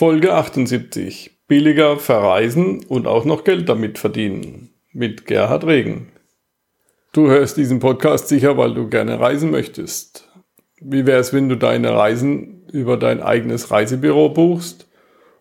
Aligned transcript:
Folge 0.00 0.32
78. 0.32 1.42
Billiger 1.46 1.98
verreisen 1.98 2.82
und 2.88 3.06
auch 3.06 3.26
noch 3.26 3.44
Geld 3.44 3.68
damit 3.68 3.98
verdienen. 3.98 4.70
Mit 4.94 5.26
Gerhard 5.26 5.66
Regen. 5.66 6.10
Du 7.12 7.28
hörst 7.28 7.58
diesen 7.58 7.80
Podcast 7.80 8.28
sicher, 8.28 8.56
weil 8.56 8.72
du 8.72 8.88
gerne 8.88 9.20
reisen 9.20 9.50
möchtest. 9.50 10.26
Wie 10.80 11.04
wäre 11.04 11.20
es, 11.20 11.34
wenn 11.34 11.50
du 11.50 11.56
deine 11.58 11.92
Reisen 11.94 12.66
über 12.72 12.96
dein 12.96 13.20
eigenes 13.20 13.70
Reisebüro 13.70 14.30
buchst 14.30 14.88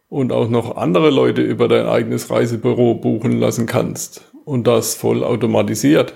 und 0.10 0.33
auch 0.33 0.49
noch 0.49 0.76
andere 0.76 1.10
Leute 1.10 1.41
über 1.41 1.69
dein 1.69 1.85
eigenes 1.85 2.29
Reisebüro 2.29 2.96
buchen 2.96 3.39
lassen 3.39 3.65
kannst 3.65 4.29
und 4.44 4.67
das 4.67 4.94
voll 4.94 5.23
automatisiert? 5.23 6.13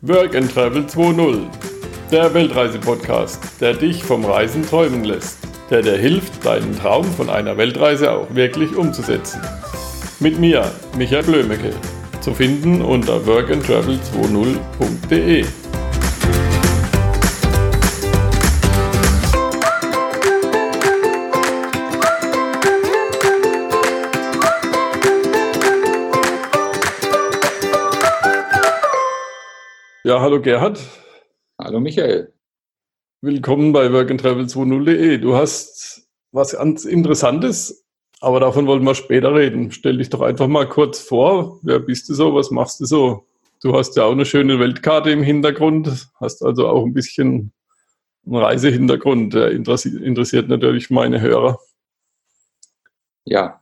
Work 0.00 0.34
and 0.34 0.50
Travel 0.50 0.86
2.0 0.86 1.75
der 2.10 2.34
Weltreise-Podcast, 2.34 3.40
der 3.60 3.74
dich 3.74 4.02
vom 4.04 4.24
Reisen 4.24 4.66
träumen 4.66 5.04
lässt, 5.04 5.38
der 5.70 5.82
dir 5.82 5.96
hilft, 5.96 6.46
deinen 6.46 6.78
Traum 6.78 7.04
von 7.04 7.28
einer 7.30 7.56
Weltreise 7.56 8.12
auch 8.12 8.32
wirklich 8.34 8.76
umzusetzen. 8.76 9.40
Mit 10.20 10.38
mir, 10.38 10.70
Michael 10.96 11.24
Blömecke, 11.24 11.72
zu 12.20 12.32
finden 12.32 12.80
unter 12.82 13.16
workandtravel20.de. 13.18 15.44
Ja, 30.04 30.20
hallo 30.20 30.40
Gerhard. 30.40 30.78
Hallo 31.66 31.80
Michael. 31.80 32.32
Willkommen 33.22 33.72
bei 33.72 33.88
workandtravel20.de. 33.88 35.18
Du 35.18 35.34
hast 35.34 36.06
was 36.30 36.52
ganz 36.52 36.84
Interessantes, 36.84 37.84
aber 38.20 38.38
davon 38.38 38.68
wollen 38.68 38.84
wir 38.84 38.94
später 38.94 39.34
reden. 39.34 39.72
Stell 39.72 39.98
dich 39.98 40.08
doch 40.08 40.20
einfach 40.20 40.46
mal 40.46 40.68
kurz 40.68 41.00
vor. 41.00 41.58
Wer 41.62 41.80
bist 41.80 42.08
du 42.08 42.14
so? 42.14 42.32
Was 42.36 42.52
machst 42.52 42.78
du 42.78 42.84
so? 42.84 43.26
Du 43.62 43.76
hast 43.76 43.96
ja 43.96 44.04
auch 44.04 44.12
eine 44.12 44.24
schöne 44.24 44.60
Weltkarte 44.60 45.10
im 45.10 45.24
Hintergrund, 45.24 46.06
hast 46.20 46.44
also 46.44 46.68
auch 46.68 46.84
ein 46.84 46.94
bisschen 46.94 47.52
einen 48.24 48.36
Reisehintergrund. 48.36 49.34
Der 49.34 49.50
interessiert 49.50 50.48
natürlich 50.48 50.88
meine 50.88 51.20
Hörer. 51.20 51.58
Ja, 53.24 53.60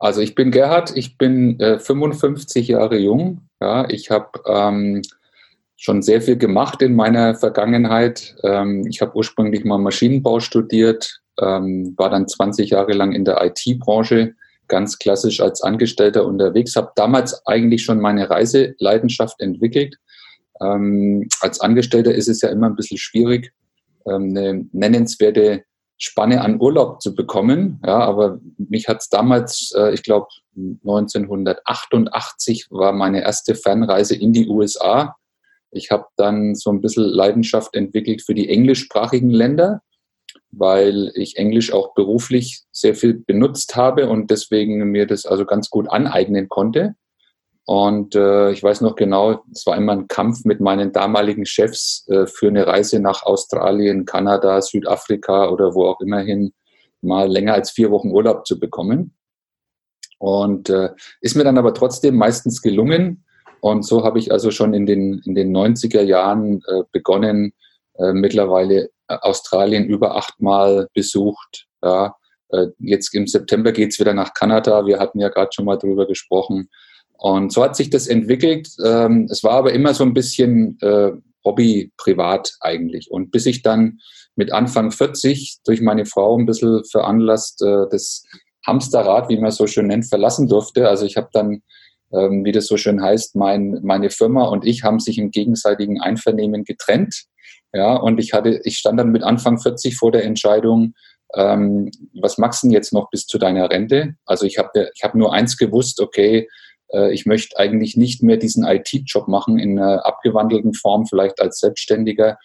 also 0.00 0.22
ich 0.22 0.34
bin 0.34 0.50
Gerhard, 0.50 0.96
ich 0.96 1.18
bin 1.18 1.60
äh, 1.60 1.78
55 1.78 2.66
Jahre 2.66 2.98
jung. 2.98 3.42
Ja, 3.60 3.88
ich 3.88 4.10
habe 4.10 4.42
ähm, 4.44 5.02
schon 5.76 6.02
sehr 6.02 6.22
viel 6.22 6.36
gemacht 6.36 6.82
in 6.82 6.94
meiner 6.94 7.34
Vergangenheit. 7.34 8.36
Ähm, 8.42 8.86
ich 8.88 9.00
habe 9.00 9.16
ursprünglich 9.16 9.64
mal 9.64 9.78
Maschinenbau 9.78 10.40
studiert, 10.40 11.20
ähm, 11.40 11.94
war 11.96 12.10
dann 12.10 12.28
20 12.28 12.70
Jahre 12.70 12.92
lang 12.92 13.12
in 13.12 13.24
der 13.24 13.44
IT-Branche, 13.44 14.34
ganz 14.68 14.98
klassisch 14.98 15.40
als 15.40 15.62
Angestellter 15.62 16.26
unterwegs, 16.26 16.76
habe 16.76 16.92
damals 16.96 17.44
eigentlich 17.46 17.84
schon 17.84 18.00
meine 18.00 18.30
Reiseleidenschaft 18.30 19.40
entwickelt. 19.40 19.96
Ähm, 20.60 21.28
als 21.40 21.60
Angestellter 21.60 22.14
ist 22.14 22.28
es 22.28 22.40
ja 22.40 22.48
immer 22.48 22.68
ein 22.68 22.76
bisschen 22.76 22.98
schwierig, 22.98 23.52
ähm, 24.06 24.30
eine 24.30 24.64
nennenswerte 24.72 25.64
Spanne 25.98 26.40
an 26.40 26.60
Urlaub 26.60 27.02
zu 27.02 27.14
bekommen. 27.14 27.80
Ja, 27.84 27.98
aber 27.98 28.40
mich 28.56 28.88
hat 28.88 29.02
es 29.02 29.08
damals, 29.08 29.72
äh, 29.76 29.92
ich 29.92 30.02
glaube 30.02 30.28
1988 30.56 32.68
war 32.70 32.92
meine 32.92 33.22
erste 33.22 33.54
Fernreise 33.54 34.14
in 34.14 34.32
die 34.32 34.48
USA 34.48 35.14
ich 35.74 35.90
habe 35.90 36.06
dann 36.16 36.54
so 36.54 36.70
ein 36.70 36.80
bisschen 36.80 37.04
Leidenschaft 37.04 37.74
entwickelt 37.74 38.22
für 38.22 38.34
die 38.34 38.48
englischsprachigen 38.48 39.30
Länder, 39.30 39.82
weil 40.50 41.10
ich 41.14 41.36
Englisch 41.36 41.72
auch 41.72 41.94
beruflich 41.94 42.62
sehr 42.70 42.94
viel 42.94 43.14
benutzt 43.14 43.74
habe 43.76 44.08
und 44.08 44.30
deswegen 44.30 44.78
mir 44.90 45.06
das 45.06 45.26
also 45.26 45.44
ganz 45.44 45.70
gut 45.70 45.90
aneignen 45.90 46.48
konnte. 46.48 46.94
Und 47.66 48.14
äh, 48.14 48.52
ich 48.52 48.62
weiß 48.62 48.82
noch 48.82 48.94
genau, 48.94 49.42
es 49.50 49.66
war 49.66 49.76
immer 49.76 49.92
ein 49.92 50.06
Kampf 50.06 50.44
mit 50.44 50.60
meinen 50.60 50.92
damaligen 50.92 51.46
Chefs 51.46 52.06
äh, 52.08 52.26
für 52.26 52.48
eine 52.48 52.66
Reise 52.66 53.00
nach 53.00 53.22
Australien, 53.22 54.04
Kanada, 54.04 54.60
Südafrika 54.60 55.48
oder 55.48 55.74
wo 55.74 55.86
auch 55.86 56.00
immer 56.00 56.20
hin, 56.20 56.52
mal 57.00 57.28
länger 57.28 57.54
als 57.54 57.70
vier 57.70 57.90
Wochen 57.90 58.10
Urlaub 58.10 58.46
zu 58.46 58.60
bekommen. 58.60 59.16
Und 60.18 60.68
äh, 60.68 60.90
ist 61.20 61.36
mir 61.36 61.44
dann 61.44 61.58
aber 61.58 61.74
trotzdem 61.74 62.16
meistens 62.16 62.60
gelungen, 62.62 63.24
und 63.64 63.82
so 63.82 64.04
habe 64.04 64.18
ich 64.18 64.30
also 64.30 64.50
schon 64.50 64.74
in 64.74 64.84
den, 64.84 65.22
in 65.24 65.34
den 65.34 65.56
90er 65.56 66.02
Jahren 66.02 66.60
äh, 66.68 66.82
begonnen, 66.92 67.54
äh, 67.94 68.12
mittlerweile 68.12 68.90
äh, 69.08 69.16
Australien 69.22 69.86
über 69.86 70.16
achtmal 70.16 70.88
besucht. 70.92 71.64
Ja. 71.82 72.14
Äh, 72.50 72.66
jetzt 72.78 73.14
im 73.14 73.26
September 73.26 73.72
geht's 73.72 73.98
wieder 73.98 74.12
nach 74.12 74.34
Kanada. 74.34 74.84
Wir 74.84 74.98
hatten 74.98 75.18
ja 75.18 75.30
gerade 75.30 75.48
schon 75.54 75.64
mal 75.64 75.78
drüber 75.78 76.06
gesprochen. 76.06 76.68
Und 77.16 77.54
so 77.54 77.64
hat 77.64 77.74
sich 77.74 77.88
das 77.88 78.06
entwickelt. 78.06 78.68
Ähm, 78.84 79.28
es 79.30 79.42
war 79.42 79.52
aber 79.52 79.72
immer 79.72 79.94
so 79.94 80.04
ein 80.04 80.12
bisschen 80.12 80.76
äh, 80.82 81.12
Hobby 81.42 81.90
privat 81.96 82.52
eigentlich. 82.60 83.10
Und 83.10 83.30
bis 83.30 83.46
ich 83.46 83.62
dann 83.62 83.98
mit 84.36 84.52
Anfang 84.52 84.90
40 84.90 85.60
durch 85.64 85.80
meine 85.80 86.04
Frau 86.04 86.36
ein 86.36 86.44
bisschen 86.44 86.84
veranlasst, 86.84 87.62
äh, 87.62 87.86
das 87.90 88.24
Hamsterrad, 88.66 89.30
wie 89.30 89.38
man 89.38 89.52
so 89.52 89.66
schön 89.66 89.86
nennt, 89.86 90.04
verlassen 90.04 90.48
durfte. 90.48 90.86
Also 90.86 91.06
ich 91.06 91.16
habe 91.16 91.30
dann 91.32 91.62
wie 92.44 92.52
das 92.52 92.66
so 92.66 92.76
schön 92.76 93.02
heißt, 93.02 93.36
mein, 93.36 93.80
meine 93.82 94.10
Firma 94.10 94.44
und 94.44 94.66
ich 94.66 94.84
haben 94.84 95.00
sich 95.00 95.18
im 95.18 95.30
gegenseitigen 95.30 96.00
Einvernehmen 96.00 96.64
getrennt. 96.64 97.24
Ja, 97.72 97.96
und 97.96 98.20
ich 98.20 98.32
hatte, 98.32 98.60
ich 98.62 98.78
stand 98.78 99.00
dann 99.00 99.10
mit 99.10 99.24
Anfang 99.24 99.58
40 99.58 99.96
vor 99.96 100.12
der 100.12 100.24
Entscheidung, 100.24 100.94
ähm, 101.34 101.90
was 102.20 102.38
machst 102.38 102.62
du 102.62 102.68
denn 102.68 102.74
jetzt 102.74 102.92
noch 102.92 103.10
bis 103.10 103.26
zu 103.26 103.38
deiner 103.38 103.68
Rente? 103.70 104.14
Also 104.24 104.46
ich 104.46 104.58
habe 104.58 104.90
ich 104.94 105.02
hab 105.02 105.14
nur 105.14 105.32
eins 105.32 105.56
gewusst, 105.56 106.00
okay, 106.00 106.48
äh, 106.92 107.12
ich 107.12 107.26
möchte 107.26 107.58
eigentlich 107.58 107.96
nicht 107.96 108.22
mehr 108.22 108.36
diesen 108.36 108.64
IT-Job 108.64 109.28
machen 109.28 109.58
in 109.58 109.78
einer 109.78 110.06
abgewandelten 110.06 110.74
Form, 110.74 111.06
vielleicht 111.06 111.40
als 111.40 111.58
Selbstständiger. 111.58 112.38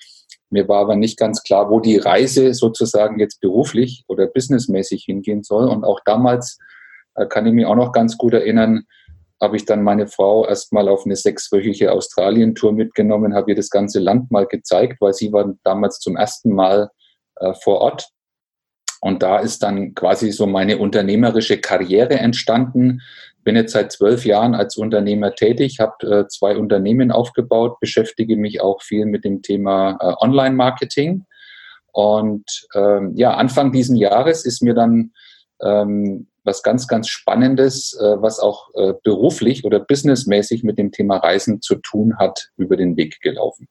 Mir 0.50 0.68
war 0.68 0.81
aber 0.81 0.96
nicht 0.96 1.18
ganz 1.19 1.44
klar, 1.44 1.69
wo 1.69 1.80
die 1.80 1.97
Reise 1.97 2.53
sozusagen 2.53 3.19
jetzt 3.19 3.40
beruflich 3.40 4.03
oder 4.07 4.25
businessmäßig 4.25 5.03
hingehen 5.03 5.44
soll. 5.44 5.68
Und 5.68 5.84
auch 5.84 6.00
damals 6.06 6.57
äh, 7.16 7.28
kann 7.28 7.46
ich 7.46 7.53
mich 7.53 7.66
auch 7.66 7.75
noch 7.75 7.91
ganz 7.91 8.18
gut 8.18 8.34
erinnern, 8.34 8.86
habe 9.42 9.56
ich 9.56 9.66
dann 9.66 9.84
meine 9.84 10.08
Frau 10.08 10.46
erstmal 10.46 10.90
auf 10.90 11.06
eine 11.06 11.16
sechswöchige 11.16 11.92
Australien-Tour 11.92 12.74
mitgenommen, 12.74 13.34
habe 13.34 13.52
ihr 13.52 13.56
das 13.56 13.70
ganze 13.70 14.00
Land 14.00 14.32
mal 14.32 14.46
gezeigt, 14.46 15.00
weil 15.00 15.14
sie 15.14 15.32
war 15.32 15.54
damals 15.64 16.00
zum 16.00 16.18
ersten 16.18 16.54
Mal 16.54 16.90
äh, 17.36 17.54
vor 17.54 17.80
Ort. 17.80 18.10
Und 19.02 19.24
da 19.24 19.40
ist 19.40 19.64
dann 19.64 19.96
quasi 19.96 20.32
so 20.32 20.46
meine 20.46 20.78
unternehmerische 20.78 21.60
Karriere 21.60 22.20
entstanden. 22.20 23.02
Bin 23.46 23.56
jetzt 23.56 23.72
seit 23.72 23.94
zwölf 23.94 24.26
Jahren 24.26 24.56
als 24.56 24.76
Unternehmer 24.76 25.34
tätig, 25.36 25.80
habe 25.80 26.06
äh, 26.06 26.28
zwei 26.28 26.58
Unternehmen 26.58 27.12
aufgebaut, 27.12 27.80
beschäftige 27.80 28.36
mich 28.36 28.60
auch 28.60 28.82
viel 28.82 29.06
mit 29.06 29.24
dem 29.24 29.42
Thema 29.42 29.98
äh, 30.02 30.14
Online-Marketing. 30.24 31.26
Und 31.94 32.68
ähm, 32.76 33.14
ja, 33.16 33.36
Anfang 33.36 33.72
diesen 33.72 33.96
Jahres 33.96 34.46
ist 34.46 34.62
mir 34.62 34.74
dann 34.74 35.14
ähm, 35.62 36.28
was 36.44 36.64
ganz, 36.64 36.88
ganz 36.88 37.08
Spannendes, 37.08 37.94
äh, 38.00 38.22
was 38.22 38.40
auch 38.40 38.70
äh, 38.75 38.94
beruflich 39.03 39.66
oder 39.66 39.80
businessmäßig 39.80 40.64
mit 40.64 40.78
dem 40.78 40.92
Thema 40.92 41.18
Reisen 41.18 41.62
zu 41.62 41.75
tun 41.75 42.18
hat, 42.18 42.50
über 42.58 42.78
den 42.78 42.97
Weg 42.97 43.22
gelaufen. 43.22 43.68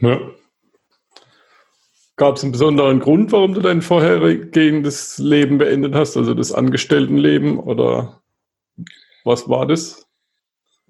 Ja. 0.00 0.20
Gab 2.16 2.36
es 2.36 2.42
einen 2.42 2.52
besonderen 2.52 3.00
Grund, 3.00 3.32
warum 3.32 3.54
du 3.54 3.60
dein 3.60 3.82
vorheriges 3.82 5.18
Leben 5.18 5.58
beendet 5.58 5.94
hast, 5.94 6.16
also 6.16 6.34
das 6.34 6.52
Angestelltenleben 6.52 7.58
oder 7.58 8.22
was 9.24 9.48
war 9.48 9.66
das? 9.66 10.06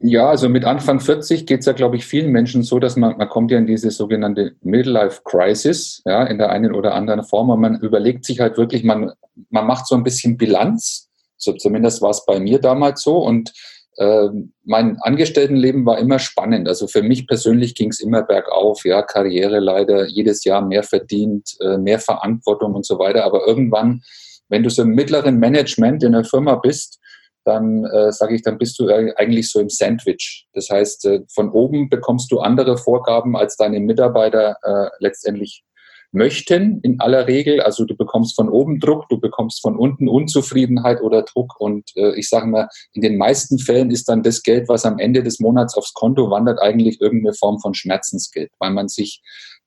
Ja, 0.05 0.31
also 0.31 0.49
mit 0.49 0.65
Anfang 0.65 0.99
40 0.99 1.47
geht 1.47 1.61
es 1.61 1.67
ja, 1.67 1.73
glaube 1.73 1.95
ich, 1.95 2.05
vielen 2.05 2.33
Menschen 2.33 2.65
so, 2.65 2.81
dass 2.81 2.97
man, 2.97 3.17
man 3.19 3.29
kommt 3.29 3.53
ja 3.53 3.59
in 3.59 3.69
diese 3.69 3.93
sogenannte 3.93 4.57
Midlife 4.61 5.21
Crisis, 5.25 6.03
ja, 6.05 6.25
in 6.25 6.39
der 6.39 6.51
einen 6.51 6.75
oder 6.75 6.95
anderen 6.95 7.23
Form. 7.23 7.51
Und 7.51 7.61
man 7.61 7.81
überlegt 7.81 8.25
sich 8.25 8.41
halt 8.41 8.57
wirklich, 8.57 8.83
man, 8.83 9.13
man 9.51 9.67
macht 9.67 9.87
so 9.87 9.95
ein 9.95 10.03
bisschen 10.03 10.37
Bilanz. 10.37 11.09
So, 11.37 11.53
zumindest 11.53 12.03
war 12.03 12.11
es 12.11 12.25
bei 12.27 12.41
mir 12.41 12.59
damals 12.59 13.03
so. 13.03 13.19
Und 13.19 13.53
äh, 13.97 14.29
mein 14.65 14.99
Angestelltenleben 15.03 15.87
war 15.87 16.01
immer 16.01 16.19
spannend. 16.19 16.67
Also 16.67 16.89
für 16.89 17.05
mich 17.05 17.29
persönlich 17.29 17.77
ging 17.77 17.91
es 17.91 18.01
immer 18.01 18.23
bergauf, 18.23 18.85
ja, 18.85 19.03
Karriere 19.03 19.61
leider, 19.61 20.09
jedes 20.09 20.43
Jahr 20.43 20.67
mehr 20.67 20.83
verdient, 20.83 21.57
äh, 21.61 21.79
mehr 21.79 22.01
Verantwortung 22.01 22.75
und 22.75 22.85
so 22.85 22.99
weiter. 22.99 23.25
Aber 23.25 23.47
irgendwann, 23.47 24.03
wenn 24.49 24.65
du 24.65 24.71
so 24.71 24.83
im 24.83 24.97
mittleren 24.97 25.39
Management 25.39 26.03
in 26.03 26.11
der 26.11 26.25
Firma 26.25 26.57
bist, 26.57 26.99
dann 27.45 27.85
äh, 27.85 28.13
sage 28.13 28.35
ich, 28.35 28.43
dann 28.43 28.59
bist 28.59 28.79
du 28.79 28.89
eigentlich 28.89 29.51
so 29.51 29.61
im 29.61 29.69
Sandwich. 29.69 30.47
Das 30.53 30.69
heißt, 30.71 31.07
äh, 31.07 31.21
von 31.33 31.51
oben 31.51 31.89
bekommst 31.89 32.31
du 32.31 32.41
andere 32.41 32.77
Vorgaben, 32.77 33.37
als 33.37 33.57
deine 33.57 33.81
Mitarbeiter 33.81 34.57
äh, 34.63 34.89
letztendlich 34.99 35.65
möchten, 36.13 36.81
in 36.83 37.01
aller 37.01 37.27
Regel. 37.27 37.61
Also 37.61 37.85
du 37.85 37.97
bekommst 37.97 38.37
von 38.37 38.49
oben 38.49 38.79
Druck, 38.79 39.09
du 39.09 39.19
bekommst 39.19 39.63
von 39.63 39.77
unten 39.77 40.09
Unzufriedenheit 40.09 41.01
oder 41.01 41.23
Druck. 41.23 41.59
Und 41.59 41.91
äh, 41.97 42.15
ich 42.15 42.29
sage 42.29 42.47
mal, 42.47 42.69
in 42.93 43.03
den 43.03 43.17
meisten 43.17 43.59
Fällen 43.59 43.91
ist 43.91 44.09
dann 44.09 44.23
das 44.23 44.43
Geld, 44.43 44.69
was 44.69 44.85
am 44.85 44.99
Ende 44.99 45.23
des 45.23 45.41
Monats 45.41 45.75
aufs 45.75 45.95
Konto 45.95 46.31
wandert, 46.31 46.61
eigentlich 46.61 47.01
irgendeine 47.01 47.35
Form 47.35 47.59
von 47.61 47.75
Schmerzensgeld, 47.75 48.51
weil 48.59 48.71
man 48.71 48.89
sich 48.89 49.23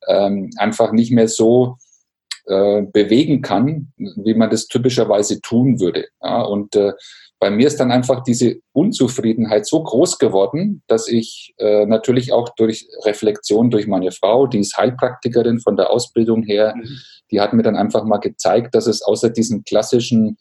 ähm, 0.08 0.52
einfach 0.58 0.92
nicht 0.92 1.12
mehr 1.12 1.28
so 1.28 1.78
äh, 2.48 2.84
bewegen 2.84 3.42
kann, 3.42 3.92
wie 3.98 4.36
man 4.36 4.52
das 4.52 4.68
typischerweise 4.68 5.42
tun 5.42 5.80
würde. 5.80 6.06
Ja, 6.22 6.44
und 6.44 6.76
äh, 6.76 6.94
bei 7.46 7.52
mir 7.52 7.68
ist 7.68 7.80
dann 7.80 7.92
einfach 7.92 8.24
diese 8.24 8.56
Unzufriedenheit 8.74 9.68
so 9.68 9.84
groß 9.84 10.18
geworden, 10.18 10.82
dass 10.88 11.08
ich 11.08 11.54
äh, 11.60 11.86
natürlich 11.86 12.34
auch 12.34 12.50
durch 12.56 12.88
Reflexion 13.04 13.70
durch 13.70 13.86
meine 13.86 14.12
Frau, 14.12 14.48
die 14.48 14.62
ist 14.62 14.76
Heilpraktikerin 14.76 15.60
von 15.60 15.76
der 15.78 15.92
Ausbildung 15.92 16.42
her, 16.42 16.74
mhm. 16.76 16.98
die 17.30 17.40
hat 17.40 17.54
mir 17.54 17.62
dann 17.62 17.76
einfach 17.76 18.04
mal 18.04 18.18
gezeigt, 18.18 18.74
dass 18.74 18.88
es 18.88 19.04
außer 19.04 19.30
diesen 19.30 19.64
klassischen 19.64 20.38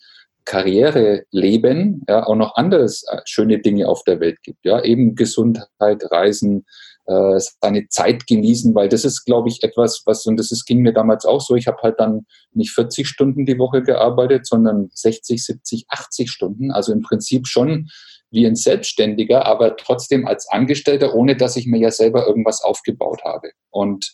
Karriereleben 0.47 2.07
ja 2.09 2.27
auch 2.27 2.37
noch 2.37 2.55
anderes 2.55 3.05
äh, 3.13 3.21
schöne 3.27 3.59
Dinge 3.59 3.87
auf 3.87 4.03
der 4.05 4.21
Welt 4.21 4.43
gibt. 4.43 4.65
Ja, 4.65 4.83
eben 4.83 5.15
Gesundheit, 5.15 6.11
Reisen, 6.11 6.65
äh, 7.07 7.39
seine 7.61 7.89
Zeit 7.89 8.27
genießen, 8.27 8.75
weil 8.75 8.89
das 8.89 9.05
ist, 9.05 9.25
glaube 9.25 9.49
ich, 9.49 9.63
etwas, 9.63 10.03
was, 10.07 10.25
und 10.27 10.39
das 10.39 10.51
ist, 10.53 10.65
ging 10.65 10.81
mir 10.81 10.93
damals 10.93 11.25
auch 11.25 11.41
so, 11.41 11.55
ich 11.55 11.67
habe 11.67 11.83
halt 11.83 12.01
dann 12.01 12.27
nicht 12.53 12.73
40 12.73 13.07
Stunden 13.07 13.45
die 13.45 13.59
Woche 13.59 13.83
gearbeitet, 13.83 14.47
sondern 14.47 14.91
60, 14.93 15.45
70, 15.45 15.85
80 15.89 16.31
Stunden, 16.31 16.71
also 16.71 16.93
im 16.93 17.03
Prinzip 17.03 17.47
schon 17.47 17.89
wie 18.31 18.47
ein 18.47 18.57
Selbstständiger, 18.57 19.47
aber 19.47 19.77
trotzdem 19.77 20.27
als 20.27 20.49
Angestellter, 20.49 21.15
ohne 21.15 21.37
dass 21.37 21.57
ich 21.57 21.67
mir 21.67 21.79
ja 21.79 21.91
selber 21.91 22.27
irgendwas 22.27 22.63
aufgebaut 22.63 23.23
habe. 23.25 23.51
Und 23.71 24.13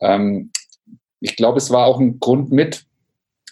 ähm, 0.00 0.50
ich 1.20 1.36
glaube, 1.36 1.58
es 1.58 1.70
war 1.70 1.86
auch 1.86 2.00
ein 2.00 2.18
Grund 2.18 2.50
mit, 2.50 2.84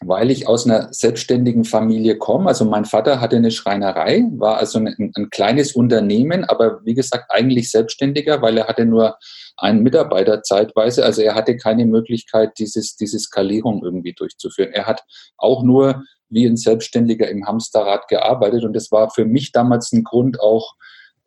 weil 0.03 0.31
ich 0.31 0.49
aus 0.49 0.65
einer 0.65 0.93
selbstständigen 0.93 1.65
Familie 1.65 2.17
komme. 2.17 2.49
Also 2.49 2.65
mein 2.65 2.87
Vater 2.87 3.21
hatte 3.21 3.37
eine 3.37 3.51
Schreinerei, 3.51 4.25
war 4.33 4.57
also 4.57 4.79
ein, 4.79 5.13
ein, 5.15 5.29
kleines 5.31 5.73
Unternehmen, 5.73 6.45
aber 6.45 6.85
wie 6.85 6.95
gesagt 6.95 7.31
eigentlich 7.31 7.71
selbstständiger, 7.71 8.41
weil 8.41 8.57
er 8.57 8.67
hatte 8.67 8.87
nur 8.87 9.17
einen 9.59 9.83
Mitarbeiter 9.83 10.43
zeitweise. 10.43 11.05
Also 11.05 11.21
er 11.21 11.35
hatte 11.35 11.59
keine 11.59 11.85
Möglichkeit, 11.85 12.59
dieses, 12.59 12.97
diese 12.97 13.19
Skalierung 13.19 13.85
irgendwie 13.85 14.15
durchzuführen. 14.15 14.73
Er 14.73 14.87
hat 14.87 15.03
auch 15.37 15.63
nur 15.63 16.03
wie 16.31 16.47
ein 16.47 16.57
Selbstständiger 16.57 17.29
im 17.29 17.47
Hamsterrad 17.47 18.09
gearbeitet 18.09 18.65
und 18.65 18.73
das 18.73 18.91
war 18.91 19.11
für 19.11 19.27
mich 19.27 19.53
damals 19.53 19.93
ein 19.93 20.05
Grund 20.05 20.41
auch, 20.41 20.77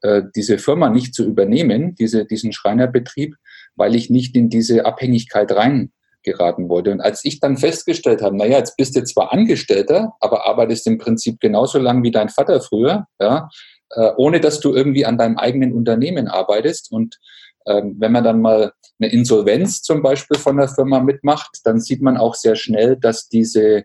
äh, 0.01 0.23
diese 0.35 0.57
Firma 0.57 0.89
nicht 0.89 1.13
zu 1.13 1.23
übernehmen, 1.23 1.93
diese, 1.95 2.25
diesen 2.25 2.53
Schreinerbetrieb, 2.53 3.35
weil 3.75 3.93
ich 3.93 4.09
nicht 4.09 4.35
in 4.35 4.49
diese 4.49 4.85
Abhängigkeit 4.85 5.51
rein 5.51 5.91
geraten 6.23 6.69
wollte. 6.69 6.91
Und 6.91 7.01
als 7.01 7.23
ich 7.25 7.39
dann 7.39 7.57
festgestellt 7.57 8.21
habe, 8.21 8.35
naja, 8.35 8.57
jetzt 8.57 8.77
bist 8.77 8.95
du 8.95 9.03
zwar 9.03 9.33
Angestellter, 9.33 10.13
aber 10.19 10.45
arbeitest 10.45 10.87
im 10.87 10.97
Prinzip 10.97 11.39
genauso 11.39 11.79
lang 11.79 12.03
wie 12.03 12.11
dein 12.11 12.29
Vater 12.29 12.61
früher, 12.61 13.07
ja, 13.19 13.49
äh, 13.91 14.11
ohne 14.17 14.39
dass 14.39 14.59
du 14.59 14.73
irgendwie 14.73 15.05
an 15.05 15.17
deinem 15.17 15.37
eigenen 15.37 15.73
Unternehmen 15.73 16.27
arbeitest. 16.27 16.91
Und 16.91 17.19
ähm, 17.67 17.95
wenn 17.99 18.11
man 18.11 18.23
dann 18.23 18.41
mal 18.41 18.73
eine 18.99 19.11
Insolvenz 19.11 19.81
zum 19.81 20.01
Beispiel 20.01 20.37
von 20.37 20.57
der 20.57 20.67
Firma 20.67 20.99
mitmacht, 20.99 21.59
dann 21.63 21.79
sieht 21.79 22.01
man 22.01 22.17
auch 22.17 22.35
sehr 22.35 22.55
schnell, 22.55 22.97
dass 22.97 23.27
diese 23.27 23.83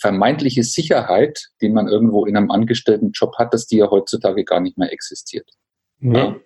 vermeintliche 0.00 0.62
Sicherheit, 0.62 1.48
die 1.60 1.68
man 1.68 1.88
irgendwo 1.88 2.24
in 2.24 2.36
einem 2.36 2.50
angestellten 2.50 3.10
Job 3.12 3.36
hat, 3.36 3.52
dass 3.52 3.66
die 3.66 3.78
ja 3.78 3.90
heutzutage 3.90 4.44
gar 4.44 4.60
nicht 4.60 4.78
mehr 4.78 4.92
existiert. 4.92 5.50
Ja. 6.00 6.36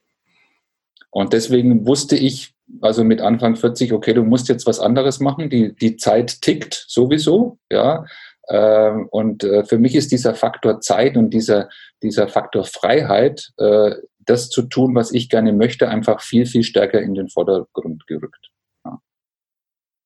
Und 1.10 1.34
deswegen 1.34 1.86
wusste 1.86 2.16
ich, 2.16 2.54
also 2.80 3.04
mit 3.04 3.20
Anfang 3.20 3.56
40, 3.56 3.92
okay, 3.92 4.14
du 4.14 4.24
musst 4.24 4.48
jetzt 4.48 4.66
was 4.66 4.80
anderes 4.80 5.20
machen. 5.20 5.50
Die, 5.50 5.74
die 5.74 5.96
Zeit 5.96 6.40
tickt 6.42 6.84
sowieso, 6.88 7.58
ja. 7.70 8.04
Ähm, 8.48 9.08
und 9.10 9.44
äh, 9.44 9.64
für 9.64 9.78
mich 9.78 9.94
ist 9.94 10.10
dieser 10.10 10.34
Faktor 10.34 10.80
Zeit 10.80 11.16
und 11.16 11.30
dieser, 11.30 11.68
dieser 12.02 12.28
Faktor 12.28 12.64
Freiheit, 12.64 13.50
äh, 13.58 13.94
das 14.20 14.48
zu 14.48 14.62
tun, 14.62 14.94
was 14.94 15.12
ich 15.12 15.28
gerne 15.28 15.52
möchte, 15.52 15.88
einfach 15.88 16.20
viel, 16.20 16.46
viel 16.46 16.64
stärker 16.64 17.00
in 17.00 17.14
den 17.14 17.28
Vordergrund 17.28 18.06
gerückt. 18.06 18.50
Ja. 18.84 18.98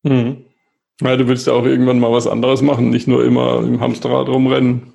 Mhm. 0.03 0.45
Ja, 1.03 1.17
du 1.17 1.29
willst 1.29 1.47
ja 1.47 1.53
auch 1.53 1.65
irgendwann 1.65 1.99
mal 1.99 2.13
was 2.13 2.27
anderes 2.27 2.63
machen, 2.63 2.91
nicht 2.91 3.07
nur 3.07 3.25
immer 3.25 3.63
im 3.63 3.81
Hamsterrad 3.81 4.29
rumrennen 4.29 4.95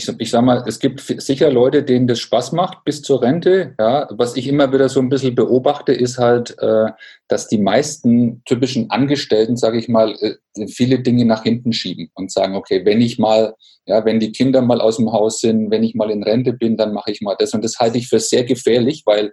ich, 0.00 0.20
ich 0.20 0.30
sag 0.30 0.42
mal, 0.42 0.64
es 0.66 0.78
gibt 0.78 1.00
sicher 1.00 1.50
Leute, 1.50 1.82
denen 1.82 2.06
das 2.06 2.20
Spaß 2.20 2.52
macht 2.52 2.84
bis 2.84 3.02
zur 3.02 3.22
Rente. 3.22 3.74
Ja, 3.78 4.08
was 4.10 4.36
ich 4.36 4.48
immer 4.48 4.72
wieder 4.72 4.88
so 4.88 5.00
ein 5.00 5.08
bisschen 5.08 5.34
beobachte, 5.34 5.92
ist 5.92 6.18
halt, 6.18 6.56
äh, 6.58 6.86
dass 7.28 7.48
die 7.48 7.58
meisten 7.58 8.42
typischen 8.44 8.90
Angestellten, 8.90 9.56
sage 9.56 9.78
ich 9.78 9.88
mal, 9.88 10.14
äh, 10.20 10.66
viele 10.68 11.00
Dinge 11.00 11.24
nach 11.24 11.42
hinten 11.42 11.72
schieben 11.72 12.10
und 12.14 12.32
sagen, 12.32 12.56
okay, 12.56 12.84
wenn 12.84 13.00
ich 13.00 13.18
mal, 13.18 13.54
ja, 13.86 14.04
wenn 14.04 14.20
die 14.20 14.32
Kinder 14.32 14.62
mal 14.62 14.80
aus 14.80 14.96
dem 14.96 15.12
Haus 15.12 15.40
sind, 15.40 15.70
wenn 15.70 15.82
ich 15.82 15.94
mal 15.94 16.10
in 16.10 16.22
Rente 16.22 16.52
bin, 16.52 16.76
dann 16.76 16.94
mache 16.94 17.10
ich 17.12 17.20
mal 17.20 17.36
das. 17.38 17.52
Und 17.52 17.62
das 17.62 17.78
halte 17.78 17.98
ich 17.98 18.08
für 18.08 18.20
sehr 18.20 18.44
gefährlich, 18.44 19.02
weil 19.04 19.32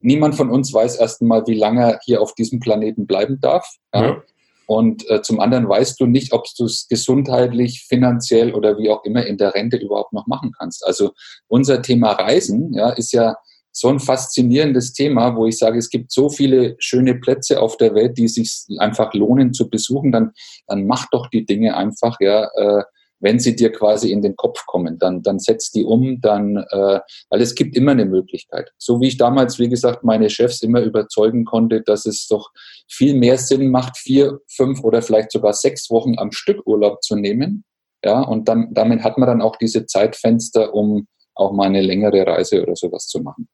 niemand 0.00 0.34
von 0.34 0.50
uns 0.50 0.72
weiß 0.72 0.96
erst 0.96 1.20
einmal, 1.22 1.46
wie 1.46 1.54
lange 1.54 1.82
er 1.82 2.00
hier 2.04 2.20
auf 2.20 2.34
diesem 2.34 2.58
Planeten 2.58 3.06
bleiben 3.06 3.38
darf. 3.40 3.66
Ja. 3.94 4.02
ja. 4.02 4.22
Und 4.70 5.10
äh, 5.10 5.20
zum 5.20 5.40
anderen 5.40 5.68
weißt 5.68 5.98
du 5.98 6.06
nicht, 6.06 6.32
ob 6.32 6.44
du 6.56 6.66
es 6.66 6.86
gesundheitlich, 6.88 7.86
finanziell 7.88 8.54
oder 8.54 8.78
wie 8.78 8.88
auch 8.88 9.02
immer 9.02 9.26
in 9.26 9.36
der 9.36 9.52
Rente 9.52 9.76
überhaupt 9.76 10.12
noch 10.12 10.28
machen 10.28 10.52
kannst. 10.56 10.86
Also 10.86 11.10
unser 11.48 11.82
Thema 11.82 12.12
Reisen 12.12 12.72
ja, 12.72 12.90
ist 12.90 13.12
ja 13.12 13.34
so 13.72 13.88
ein 13.88 13.98
faszinierendes 13.98 14.92
Thema, 14.92 15.34
wo 15.34 15.46
ich 15.46 15.58
sage, 15.58 15.76
es 15.76 15.90
gibt 15.90 16.12
so 16.12 16.28
viele 16.28 16.76
schöne 16.78 17.16
Plätze 17.16 17.60
auf 17.60 17.78
der 17.78 17.96
Welt, 17.96 18.16
die 18.16 18.28
sich 18.28 18.64
einfach 18.78 19.12
lohnen 19.12 19.52
zu 19.54 19.68
besuchen. 19.68 20.12
Dann, 20.12 20.30
dann 20.68 20.86
mach 20.86 21.10
doch 21.10 21.26
die 21.26 21.44
Dinge 21.44 21.76
einfach, 21.76 22.18
ja. 22.20 22.48
Äh, 22.54 22.84
wenn 23.20 23.38
sie 23.38 23.54
dir 23.54 23.70
quasi 23.70 24.10
in 24.10 24.22
den 24.22 24.34
Kopf 24.34 24.66
kommen, 24.66 24.98
dann, 24.98 25.22
dann 25.22 25.38
setz 25.38 25.70
die 25.70 25.84
um, 25.84 26.20
dann, 26.20 26.56
äh, 26.56 27.00
weil 27.28 27.40
es 27.40 27.54
gibt 27.54 27.76
immer 27.76 27.92
eine 27.92 28.06
Möglichkeit. 28.06 28.72
So 28.78 29.00
wie 29.00 29.08
ich 29.08 29.18
damals, 29.18 29.58
wie 29.58 29.68
gesagt, 29.68 30.02
meine 30.04 30.30
Chefs 30.30 30.62
immer 30.62 30.80
überzeugen 30.80 31.44
konnte, 31.44 31.82
dass 31.82 32.06
es 32.06 32.26
doch 32.26 32.50
viel 32.88 33.14
mehr 33.14 33.36
Sinn 33.36 33.68
macht, 33.70 33.96
vier, 33.98 34.40
fünf 34.48 34.82
oder 34.82 35.02
vielleicht 35.02 35.32
sogar 35.32 35.52
sechs 35.52 35.90
Wochen 35.90 36.18
am 36.18 36.32
Stück 36.32 36.66
Urlaub 36.66 37.02
zu 37.02 37.14
nehmen. 37.14 37.64
Ja, 38.02 38.22
und 38.22 38.48
dann, 38.48 38.72
damit 38.72 39.02
hat 39.02 39.18
man 39.18 39.28
dann 39.28 39.42
auch 39.42 39.56
diese 39.56 39.84
Zeitfenster, 39.84 40.74
um 40.74 41.06
auch 41.34 41.52
mal 41.52 41.66
eine 41.66 41.82
längere 41.82 42.26
Reise 42.26 42.62
oder 42.62 42.74
sowas 42.74 43.06
zu 43.06 43.20
machen. 43.20 43.48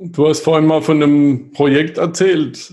Du 0.00 0.26
hast 0.26 0.40
vorhin 0.40 0.66
mal 0.66 0.82
von 0.82 1.00
einem 1.00 1.52
Projekt 1.52 1.98
erzählt. 1.98 2.72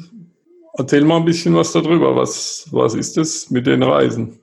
Erzähl 0.73 1.05
mal 1.05 1.17
ein 1.17 1.25
bisschen 1.25 1.55
was 1.55 1.71
darüber. 1.71 2.15
Was, 2.15 2.67
was 2.71 2.95
ist 2.95 3.17
es 3.17 3.51
mit 3.51 3.67
den 3.67 3.83
Reisen? 3.83 4.39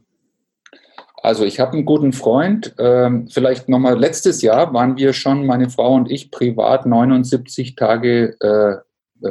Also 1.22 1.44
ich 1.44 1.58
habe 1.60 1.72
einen 1.72 1.84
guten 1.84 2.12
Freund. 2.12 2.74
Ähm, 2.78 3.28
vielleicht 3.28 3.68
nochmal, 3.68 3.98
letztes 3.98 4.40
Jahr 4.42 4.72
waren 4.72 4.96
wir 4.96 5.12
schon, 5.12 5.46
meine 5.46 5.68
Frau 5.68 5.94
und 5.94 6.10
ich, 6.10 6.30
privat 6.30 6.86
79 6.86 7.74
Tage 7.74 8.36
äh, 8.40 8.76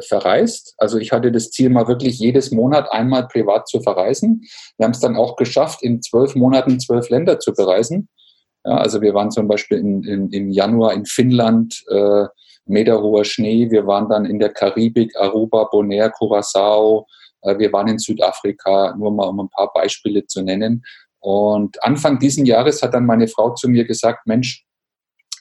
verreist. 0.01 0.75
Also 0.77 0.97
ich 0.97 1.11
hatte 1.11 1.31
das 1.31 1.51
Ziel, 1.51 1.69
mal 1.69 1.87
wirklich 1.87 2.19
jedes 2.19 2.51
Monat 2.51 2.91
einmal 2.91 3.27
privat 3.27 3.67
zu 3.67 3.79
verreisen. 3.81 4.43
Wir 4.77 4.85
haben 4.85 4.91
es 4.91 4.99
dann 4.99 5.15
auch 5.15 5.37
geschafft, 5.37 5.81
in 5.81 6.01
zwölf 6.01 6.35
Monaten 6.35 6.79
zwölf 6.79 7.09
Länder 7.09 7.39
zu 7.39 7.53
bereisen. 7.53 8.09
Ja, 8.65 8.77
also 8.77 9.01
wir 9.01 9.13
waren 9.13 9.31
zum 9.31 9.47
Beispiel 9.47 9.77
in, 9.77 10.03
in, 10.03 10.29
im 10.31 10.51
Januar 10.51 10.93
in 10.93 11.05
Finnland, 11.05 11.83
äh, 11.89 12.25
meterhoher 12.65 13.23
Schnee. 13.23 13.71
Wir 13.71 13.87
waren 13.87 14.09
dann 14.09 14.25
in 14.25 14.39
der 14.39 14.49
Karibik, 14.49 15.15
Aruba, 15.15 15.69
Bonaire, 15.71 16.11
Curacao. 16.11 17.07
Äh, 17.43 17.57
wir 17.57 17.71
waren 17.71 17.87
in 17.87 17.99
Südafrika, 17.99 18.93
nur 18.97 19.11
mal 19.11 19.27
um 19.27 19.39
ein 19.39 19.49
paar 19.49 19.71
Beispiele 19.71 20.25
zu 20.25 20.41
nennen. 20.41 20.83
Und 21.19 21.83
Anfang 21.83 22.19
diesen 22.19 22.45
Jahres 22.45 22.81
hat 22.81 22.93
dann 22.93 23.05
meine 23.05 23.27
Frau 23.27 23.53
zu 23.53 23.67
mir 23.69 23.85
gesagt, 23.85 24.27
Mensch, 24.27 24.65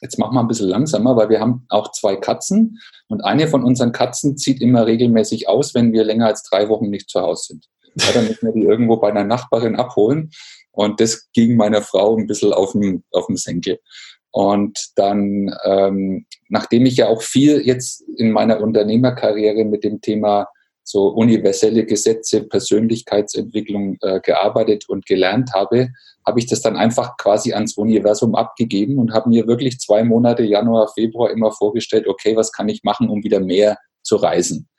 jetzt 0.01 0.19
mach 0.19 0.31
mal 0.31 0.41
ein 0.41 0.47
bisschen 0.47 0.69
langsamer, 0.69 1.15
weil 1.15 1.29
wir 1.29 1.39
haben 1.39 1.65
auch 1.69 1.91
zwei 1.91 2.15
Katzen 2.15 2.79
und 3.07 3.23
eine 3.23 3.47
von 3.47 3.63
unseren 3.63 3.91
Katzen 3.91 4.37
zieht 4.37 4.61
immer 4.61 4.85
regelmäßig 4.85 5.49
aus, 5.49 5.73
wenn 5.73 5.91
wir 5.91 6.03
länger 6.03 6.27
als 6.27 6.43
drei 6.43 6.69
Wochen 6.69 6.89
nicht 6.89 7.09
zu 7.09 7.21
Hause 7.21 7.53
sind. 7.53 7.67
Ja, 7.95 8.13
dann 8.13 8.27
müssen 8.27 8.45
wir 8.45 8.53
die 8.53 8.67
irgendwo 8.67 8.97
bei 8.97 9.09
einer 9.09 9.23
Nachbarin 9.23 9.75
abholen. 9.75 10.29
Und 10.71 10.99
das 10.99 11.29
ging 11.33 11.55
meiner 11.55 11.81
Frau 11.81 12.15
ein 12.15 12.27
bisschen 12.27 12.53
auf 12.53 12.73
dem, 12.73 13.03
auf 13.11 13.25
dem 13.25 13.37
Senkel. 13.37 13.79
Und 14.29 14.89
dann, 14.95 15.51
ähm, 15.63 16.27
nachdem 16.49 16.85
ich 16.85 16.97
ja 16.97 17.07
auch 17.07 17.23
viel 17.23 17.65
jetzt 17.65 18.03
in 18.17 18.31
meiner 18.31 18.61
Unternehmerkarriere 18.61 19.65
mit 19.65 19.83
dem 19.83 19.99
Thema 20.01 20.47
so 20.87 21.09
universelle 21.09 21.85
Gesetze, 21.85 22.43
Persönlichkeitsentwicklung 22.43 23.97
äh, 24.01 24.21
gearbeitet 24.21 24.87
und 24.87 25.05
gelernt 25.05 25.51
habe, 25.53 25.89
habe 26.25 26.39
ich 26.39 26.47
das 26.47 26.61
dann 26.61 26.77
einfach 26.77 27.17
quasi 27.17 27.53
ans 27.53 27.75
Universum 27.75 28.35
abgegeben 28.35 28.97
und 28.97 29.13
habe 29.13 29.27
mir 29.27 29.47
wirklich 29.47 29.79
zwei 29.79 30.05
Monate, 30.05 30.43
Januar, 30.43 30.87
Februar, 30.87 31.29
immer 31.31 31.51
vorgestellt, 31.51 32.07
okay, 32.07 32.37
was 32.37 32.53
kann 32.53 32.69
ich 32.69 32.83
machen, 32.83 33.09
um 33.09 33.21
wieder 33.21 33.41
mehr 33.41 33.77
zu 34.01 34.15
reisen. 34.15 34.69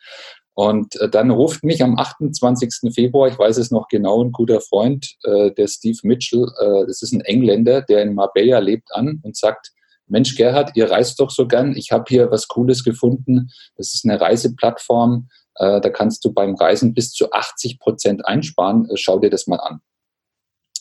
Und 0.55 0.99
äh, 0.99 1.11
dann 1.11 1.31
ruft 1.31 1.62
mich 1.62 1.83
am 1.83 1.99
28. 1.99 2.91
Februar, 2.95 3.29
ich 3.29 3.38
weiß 3.38 3.59
es 3.59 3.71
noch 3.71 3.88
genau, 3.88 4.25
ein 4.25 4.33
guter 4.33 4.62
Freund, 4.62 5.15
äh, 5.25 5.50
der 5.50 5.69
Steve 5.69 5.99
Mitchell, 6.05 6.47
äh, 6.59 6.87
das 6.87 7.03
ist 7.03 7.12
ein 7.12 7.21
Engländer, 7.21 7.83
der 7.83 8.00
in 8.00 8.15
Marbella 8.15 8.61
lebt, 8.61 8.95
an 8.95 9.21
und 9.23 9.37
sagt, 9.37 9.73
Mensch, 10.07 10.37
Gerhard, 10.37 10.71
ihr 10.75 10.91
reist 10.91 11.21
doch 11.21 11.31
so 11.31 11.47
gern. 11.47 11.77
Ich 11.77 11.93
habe 11.93 12.05
hier 12.09 12.31
was 12.31 12.49
Cooles 12.49 12.83
gefunden. 12.83 13.50
Das 13.77 13.93
ist 13.93 14.07
eine 14.07 14.19
Reiseplattform. 14.19 15.29
Äh, 15.59 15.81
da 15.81 15.91
kannst 15.91 16.25
du 16.25 16.33
beim 16.33 16.55
Reisen 16.55 16.95
bis 16.95 17.12
zu 17.12 17.31
80 17.33 17.79
Prozent 17.79 18.27
einsparen. 18.27 18.88
Äh, 18.91 18.97
schau 18.97 19.19
dir 19.19 19.31
das 19.31 19.47
mal 19.47 19.61
an. 19.61 19.81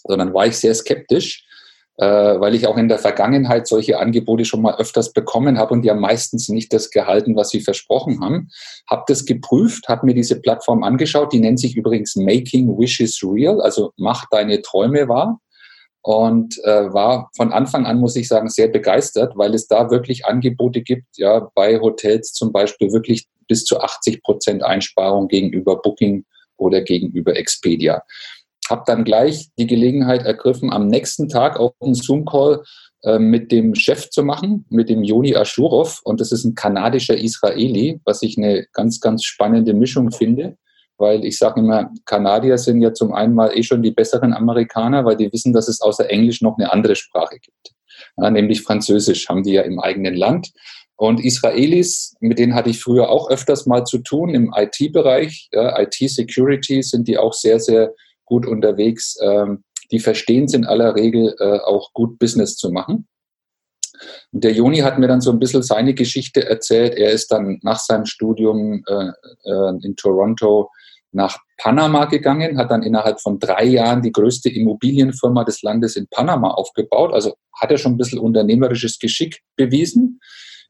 So, 0.08 0.16
dann 0.16 0.34
war 0.34 0.48
ich 0.48 0.58
sehr 0.58 0.74
skeptisch. 0.76 1.44
äh, 2.00 2.40
weil 2.40 2.54
ich 2.54 2.68
auch 2.68 2.78
in 2.78 2.90
der 2.90 3.00
Vergangenheit 3.00 3.68
solche 3.68 3.98
Angebote 4.00 4.46
schon 4.46 4.62
mal 4.62 4.76
öfters 4.76 5.14
bekommen 5.14 5.58
habe 5.58 5.74
und 5.74 5.82
die 5.82 5.90
haben 5.90 6.00
meistens 6.00 6.48
nicht 6.48 6.72
das 6.72 6.92
gehalten, 6.92 7.36
was 7.36 7.50
sie 7.50 7.60
versprochen 7.60 8.22
haben. 8.22 8.50
Habe 8.88 9.04
das 9.08 9.26
geprüft, 9.26 9.88
habe 9.90 10.06
mir 10.06 10.14
diese 10.14 10.40
Plattform 10.40 10.84
angeschaut, 10.84 11.34
die 11.34 11.40
nennt 11.40 11.60
sich 11.60 11.76
übrigens 11.76 12.16
Making 12.16 12.78
Wishes 12.78 13.22
Real, 13.24 13.62
also 13.62 13.94
mach 13.98 14.30
deine 14.30 14.62
Träume 14.62 15.08
wahr 15.08 15.40
und 16.08 16.58
äh, 16.64 16.94
war 16.94 17.30
von 17.36 17.52
Anfang 17.52 17.86
an, 17.86 18.00
muss 18.00 18.16
ich 18.16 18.30
sagen, 18.30 18.48
sehr 18.48 18.70
begeistert, 18.70 19.34
weil 19.36 19.54
es 19.54 19.68
da 19.68 19.92
wirklich 19.92 20.26
Angebote 20.26 20.82
gibt, 20.82 21.06
ja, 21.18 21.52
bei 21.54 21.82
Hotels 21.82 22.32
zum 22.32 22.54
Beispiel 22.54 22.94
wirklich 22.94 23.28
bis 23.50 23.66
zu 23.66 23.82
80 23.82 24.24
Prozent 24.24 24.64
Einsparung 24.64 25.28
gegenüber 25.28 25.82
Booking 25.82 26.24
oder 26.56 26.82
gegenüber 26.82 27.36
Expedia. 27.36 28.04
Hab 28.70 28.86
dann 28.86 29.04
gleich 29.04 29.50
die 29.58 29.68
Gelegenheit 29.68 30.24
ergriffen, 30.24 30.72
am 30.72 30.88
nächsten 30.88 31.28
Tag 31.28 31.60
auch 31.60 31.74
einen 31.82 31.94
Zoom-Call 31.94 32.64
äh, 33.04 33.20
mit 33.20 33.52
dem 33.52 33.76
Chef 33.76 34.10
zu 34.10 34.24
machen, 34.24 34.66
mit 34.70 34.88
dem 34.88 35.04
Joni 35.04 35.36
Ashurov. 35.36 36.00
Und 36.06 36.22
das 36.22 36.32
ist 36.32 36.46
ein 36.46 36.56
kanadischer 36.56 37.18
Israeli, 37.18 38.00
was 38.06 38.22
ich 38.22 38.38
eine 38.38 38.66
ganz, 38.72 39.02
ganz 39.02 39.26
spannende 39.26 39.74
Mischung 39.74 40.12
finde 40.12 40.56
weil 40.98 41.26
ich 41.26 41.38
sage 41.38 41.60
immer, 41.60 41.92
Kanadier 42.06 42.58
sind 42.58 42.82
ja 42.82 42.94
zum 42.94 43.14
einen 43.14 43.36
mal 43.36 43.56
eh 43.56 43.64
schon 43.64 43.82
die 43.82 43.92
besseren 43.92 44.34
Amerikaner, 44.34 45.06
weil 45.06 45.18
die 45.18 45.32
wissen, 45.32 45.54
dass 45.54 45.68
es 45.68 45.82
außer 45.82 46.10
Englisch 46.10 46.42
noch 46.42 46.58
eine 46.58 46.72
andere 46.72 46.96
Sprache 46.96 47.38
gibt, 47.40 47.74
ja, 48.18 48.30
nämlich 48.30 48.62
Französisch 48.64 49.30
haben 49.30 49.44
die 49.44 49.54
ja 49.54 49.62
im 49.62 49.80
eigenen 49.80 50.16
Land. 50.16 50.52
Und 50.96 51.24
Israelis, 51.24 52.16
mit 52.22 52.40
denen 52.40 52.56
hatte 52.56 52.72
ich 52.72 52.82
früher 52.82 53.10
auch 53.10 53.30
öfters 53.30 53.68
mal 53.68 53.86
zu 53.86 54.00
tun 54.00 54.34
im 54.34 54.52
IT-Bereich, 54.56 55.50
ja, 55.52 55.80
IT-Security 55.80 56.82
sind 56.82 57.08
die 57.08 57.20
auch 57.20 57.34
sehr, 57.34 57.60
sehr 57.60 57.94
gut 58.26 58.48
unterwegs. 58.48 59.16
Ähm, 59.22 59.64
die 59.92 60.00
verstehen 60.00 60.46
es 60.46 60.54
in 60.54 60.66
aller 60.66 60.96
Regel 60.96 61.36
äh, 61.40 61.60
auch 61.60 61.94
gut 61.94 62.18
Business 62.20 62.58
zu 62.58 62.72
machen. 62.72 63.08
Und 64.32 64.44
der 64.44 64.52
Joni 64.52 64.80
hat 64.80 65.00
mir 65.00 65.08
dann 65.08 65.22
so 65.22 65.32
ein 65.32 65.40
bisschen 65.40 65.64
seine 65.64 65.94
Geschichte 65.94 66.46
erzählt. 66.46 66.96
Er 66.96 67.12
ist 67.12 67.32
dann 67.32 67.60
nach 67.62 67.80
seinem 67.80 68.06
Studium 68.06 68.84
äh, 68.88 69.12
äh, 69.46 69.74
in 69.84 69.96
Toronto 69.96 70.70
nach 71.12 71.38
Panama 71.58 72.06
gegangen, 72.06 72.58
hat 72.58 72.72
dann 72.72 72.84
innerhalb 72.84 73.20
von 73.22 73.40
drei 73.40 73.64
Jahren 73.64 74.02
die 74.02 74.12
größte 74.12 74.50
Immobilienfirma 74.50 75.44
des 75.44 75.62
Landes 75.62 75.96
in 75.96 76.08
Panama 76.08 76.52
aufgebaut. 76.52 77.14
Also 77.14 77.36
hat 77.60 77.72
er 77.72 77.78
schon 77.78 77.94
ein 77.94 77.98
bisschen 77.98 78.20
unternehmerisches 78.20 79.00
Geschick 79.00 79.42
bewiesen. 79.56 80.20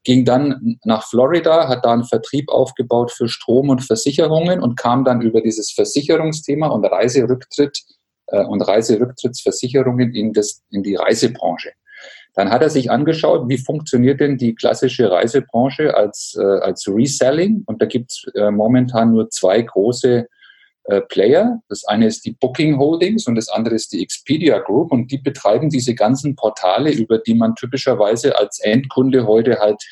Ging 0.04 0.24
dann 0.24 0.78
nach 0.84 1.06
Florida, 1.06 1.68
hat 1.68 1.84
da 1.84 1.92
einen 1.92 2.04
Vertrieb 2.04 2.48
aufgebaut 2.48 3.10
für 3.10 3.28
Strom 3.28 3.68
und 3.68 3.84
Versicherungen 3.84 4.60
und 4.60 4.76
kam 4.76 5.04
dann 5.04 5.20
über 5.20 5.40
dieses 5.40 5.72
Versicherungsthema 5.72 6.68
und 6.68 6.84
Reiserücktritt 6.84 7.82
äh, 8.28 8.44
und 8.44 8.62
Reiserücktrittsversicherungen 8.62 10.14
in, 10.14 10.32
das, 10.32 10.62
in 10.70 10.82
die 10.82 10.94
Reisebranche. 10.94 11.72
Dann 12.38 12.50
hat 12.50 12.62
er 12.62 12.70
sich 12.70 12.88
angeschaut, 12.88 13.48
wie 13.48 13.58
funktioniert 13.58 14.20
denn 14.20 14.38
die 14.38 14.54
klassische 14.54 15.10
Reisebranche 15.10 15.96
als, 15.96 16.38
äh, 16.38 16.44
als 16.44 16.86
Reselling. 16.86 17.64
Und 17.66 17.82
da 17.82 17.86
gibt 17.86 18.12
es 18.12 18.32
äh, 18.36 18.52
momentan 18.52 19.10
nur 19.10 19.28
zwei 19.28 19.60
große 19.60 20.28
äh, 20.84 21.00
Player. 21.00 21.60
Das 21.68 21.84
eine 21.86 22.06
ist 22.06 22.24
die 22.24 22.36
Booking 22.38 22.78
Holdings 22.78 23.26
und 23.26 23.34
das 23.34 23.48
andere 23.48 23.74
ist 23.74 23.92
die 23.92 24.04
Expedia 24.04 24.60
Group. 24.60 24.92
Und 24.92 25.10
die 25.10 25.18
betreiben 25.18 25.68
diese 25.68 25.96
ganzen 25.96 26.36
Portale, 26.36 26.92
über 26.92 27.18
die 27.18 27.34
man 27.34 27.56
typischerweise 27.56 28.38
als 28.38 28.60
Endkunde 28.60 29.26
heute 29.26 29.58
halt 29.58 29.82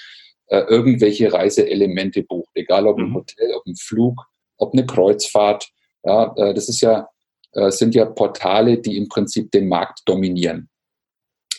äh, 0.46 0.60
irgendwelche 0.68 1.32
Reiseelemente 1.32 2.22
bucht. 2.22 2.50
Egal 2.54 2.86
ob 2.86 2.98
ein 2.98 3.08
mhm. 3.08 3.14
Hotel, 3.16 3.54
ob 3.56 3.66
ein 3.66 3.74
Flug, 3.74 4.24
ob 4.56 4.72
eine 4.72 4.86
Kreuzfahrt. 4.86 5.68
Ja, 6.04 6.32
äh, 6.36 6.54
das 6.54 6.68
ist 6.68 6.80
ja, 6.80 7.08
äh, 7.54 7.72
sind 7.72 7.96
ja 7.96 8.04
Portale, 8.04 8.78
die 8.78 8.98
im 8.98 9.08
Prinzip 9.08 9.50
den 9.50 9.66
Markt 9.66 10.02
dominieren. 10.04 10.68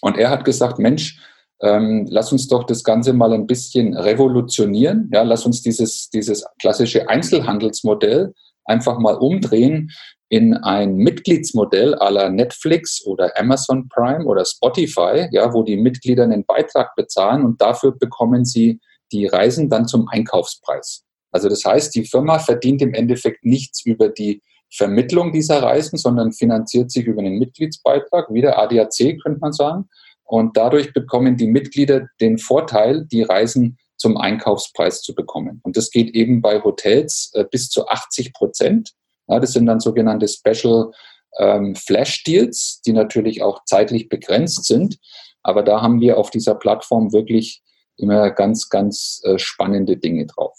Und 0.02 0.18
er 0.18 0.30
hat 0.30 0.46
gesagt, 0.46 0.80
Mensch, 0.80 1.20
ähm, 1.62 2.06
lass 2.10 2.32
uns 2.32 2.48
doch 2.48 2.66
das 2.66 2.84
Ganze 2.84 3.14
mal 3.14 3.34
ein 3.34 3.48
bisschen 3.48 3.96
revolutionieren. 3.96 5.10
Ja, 5.14 5.24
lass 5.24 5.46
uns 5.46 5.62
dieses, 5.62 6.10
dieses 6.10 6.46
klassische 6.60 7.10
Einzelhandelsmodell 7.10 8.34
einfach 8.66 9.00
mal 9.00 9.16
umdrehen 9.16 9.92
in 10.30 10.54
ein 10.54 10.96
Mitgliedsmodell 10.96 11.96
aller 11.96 12.30
Netflix 12.30 13.06
oder 13.06 13.32
Amazon 13.38 13.88
Prime 13.88 14.26
oder 14.26 14.44
Spotify, 14.46 15.30
ja, 15.32 15.54
wo 15.54 15.64
die 15.64 15.78
Mitglieder 15.78 16.24
einen 16.24 16.46
Beitrag 16.46 16.96
bezahlen 16.96 17.46
und 17.46 17.62
dafür 17.62 17.98
bekommen 17.98 18.44
sie 18.44 18.80
die 19.12 19.26
Reisen 19.26 19.70
dann 19.70 19.88
zum 19.88 20.08
Einkaufspreis. 20.10 21.04
Also 21.32 21.48
das 21.48 21.64
heißt, 21.64 21.96
die 21.96 22.04
Firma 22.04 22.40
verdient 22.40 22.82
im 22.82 22.94
Endeffekt 22.94 23.46
nichts 23.46 23.86
über 23.86 24.10
die 24.10 24.42
Vermittlung 24.72 25.32
dieser 25.32 25.64
Reisen, 25.64 25.98
sondern 25.98 26.34
finanziert 26.34 26.92
sich 26.92 27.06
über 27.06 27.22
einen 27.22 27.40
Mitgliedsbeitrag, 27.40 28.28
wie 28.34 28.42
der 28.42 28.60
ADAC 28.60 29.20
könnte 29.22 29.40
man 29.40 29.54
sagen. 29.54 29.90
Und 30.24 30.58
dadurch 30.58 30.94
bekommen 30.94 31.38
die 31.38 31.48
Mitglieder 31.48 32.08
den 32.20 32.38
Vorteil, 32.38 33.06
die 33.06 33.22
Reisen 33.22 33.78
zum 33.96 34.18
Einkaufspreis 34.18 35.02
zu 35.02 35.16
bekommen. 35.16 35.62
Und 35.64 35.78
das 35.78 35.90
geht 35.90 36.14
eben 36.14 36.42
bei 36.42 36.62
Hotels 36.62 37.32
äh, 37.34 37.46
bis 37.50 37.70
zu 37.70 37.88
80 37.88 38.34
Prozent. 38.34 38.94
Ja, 39.28 39.40
das 39.40 39.54
sind 39.54 39.66
dann 39.66 39.80
sogenannte 39.80 40.28
Special 40.28 40.92
ähm, 41.40 41.76
Flash 41.76 42.24
Deals, 42.24 42.82
die 42.86 42.94
natürlich 42.94 43.42
auch 43.42 43.64
zeitlich 43.66 44.10
begrenzt 44.10 44.66
sind. 44.66 44.98
Aber 45.44 45.64
da 45.64 45.82
haben 45.82 46.02
wir 46.02 46.18
auf 46.18 46.30
dieser 46.30 46.56
Plattform 46.56 47.14
wirklich 47.14 47.64
immer 47.96 48.30
ganz, 48.32 48.70
ganz 48.70 49.22
äh, 49.24 49.40
spannende 49.40 49.98
Dinge 49.98 50.26
drauf. 50.28 50.58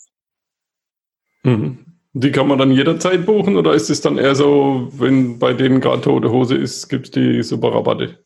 Mhm. 1.42 1.97
Die 2.14 2.32
kann 2.32 2.48
man 2.48 2.58
dann 2.58 2.72
jederzeit 2.72 3.26
buchen 3.26 3.56
oder 3.56 3.74
ist 3.74 3.90
es 3.90 4.00
dann 4.00 4.18
eher 4.18 4.34
so, 4.34 4.88
wenn 4.92 5.38
bei 5.38 5.52
denen 5.52 5.80
gerade 5.80 6.02
tote 6.02 6.30
Hose 6.30 6.56
ist, 6.56 6.88
gibt 6.88 7.06
es 7.06 7.10
die 7.10 7.42
super 7.42 7.74
Rabatte? 7.74 8.18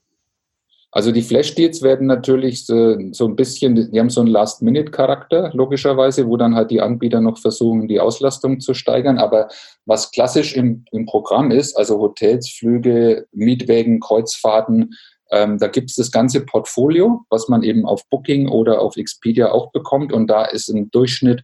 Also 0.94 1.10
die 1.10 1.22
Flash-Deals 1.22 1.80
werden 1.80 2.06
natürlich 2.06 2.66
so, 2.66 2.98
so, 3.12 3.26
ein 3.26 3.34
bisschen, 3.34 3.90
die 3.90 3.98
haben 3.98 4.10
so 4.10 4.20
einen 4.20 4.28
Last-Minute-Charakter, 4.28 5.50
logischerweise, 5.54 6.28
wo 6.28 6.36
dann 6.36 6.54
halt 6.54 6.70
die 6.70 6.82
Anbieter 6.82 7.22
noch 7.22 7.38
versuchen, 7.38 7.88
die 7.88 7.98
Auslastung 7.98 8.60
zu 8.60 8.74
steigern. 8.74 9.18
Aber 9.18 9.48
was 9.86 10.10
klassisch 10.10 10.54
im, 10.54 10.84
im 10.92 11.06
Programm 11.06 11.50
ist, 11.50 11.78
also 11.78 11.98
Hotels, 11.98 12.50
Flüge, 12.50 13.26
Mietwägen, 13.32 14.00
Kreuzfahrten, 14.00 14.94
ähm, 15.30 15.56
da 15.58 15.68
gibt 15.68 15.88
es 15.88 15.96
das 15.96 16.10
ganze 16.10 16.44
Portfolio, 16.44 17.22
was 17.30 17.48
man 17.48 17.62
eben 17.62 17.86
auf 17.86 18.06
Booking 18.10 18.48
oder 18.48 18.82
auf 18.82 18.98
Expedia 18.98 19.50
auch 19.50 19.72
bekommt. 19.72 20.12
Und 20.12 20.26
da 20.26 20.44
ist 20.44 20.68
im 20.68 20.90
Durchschnitt 20.90 21.42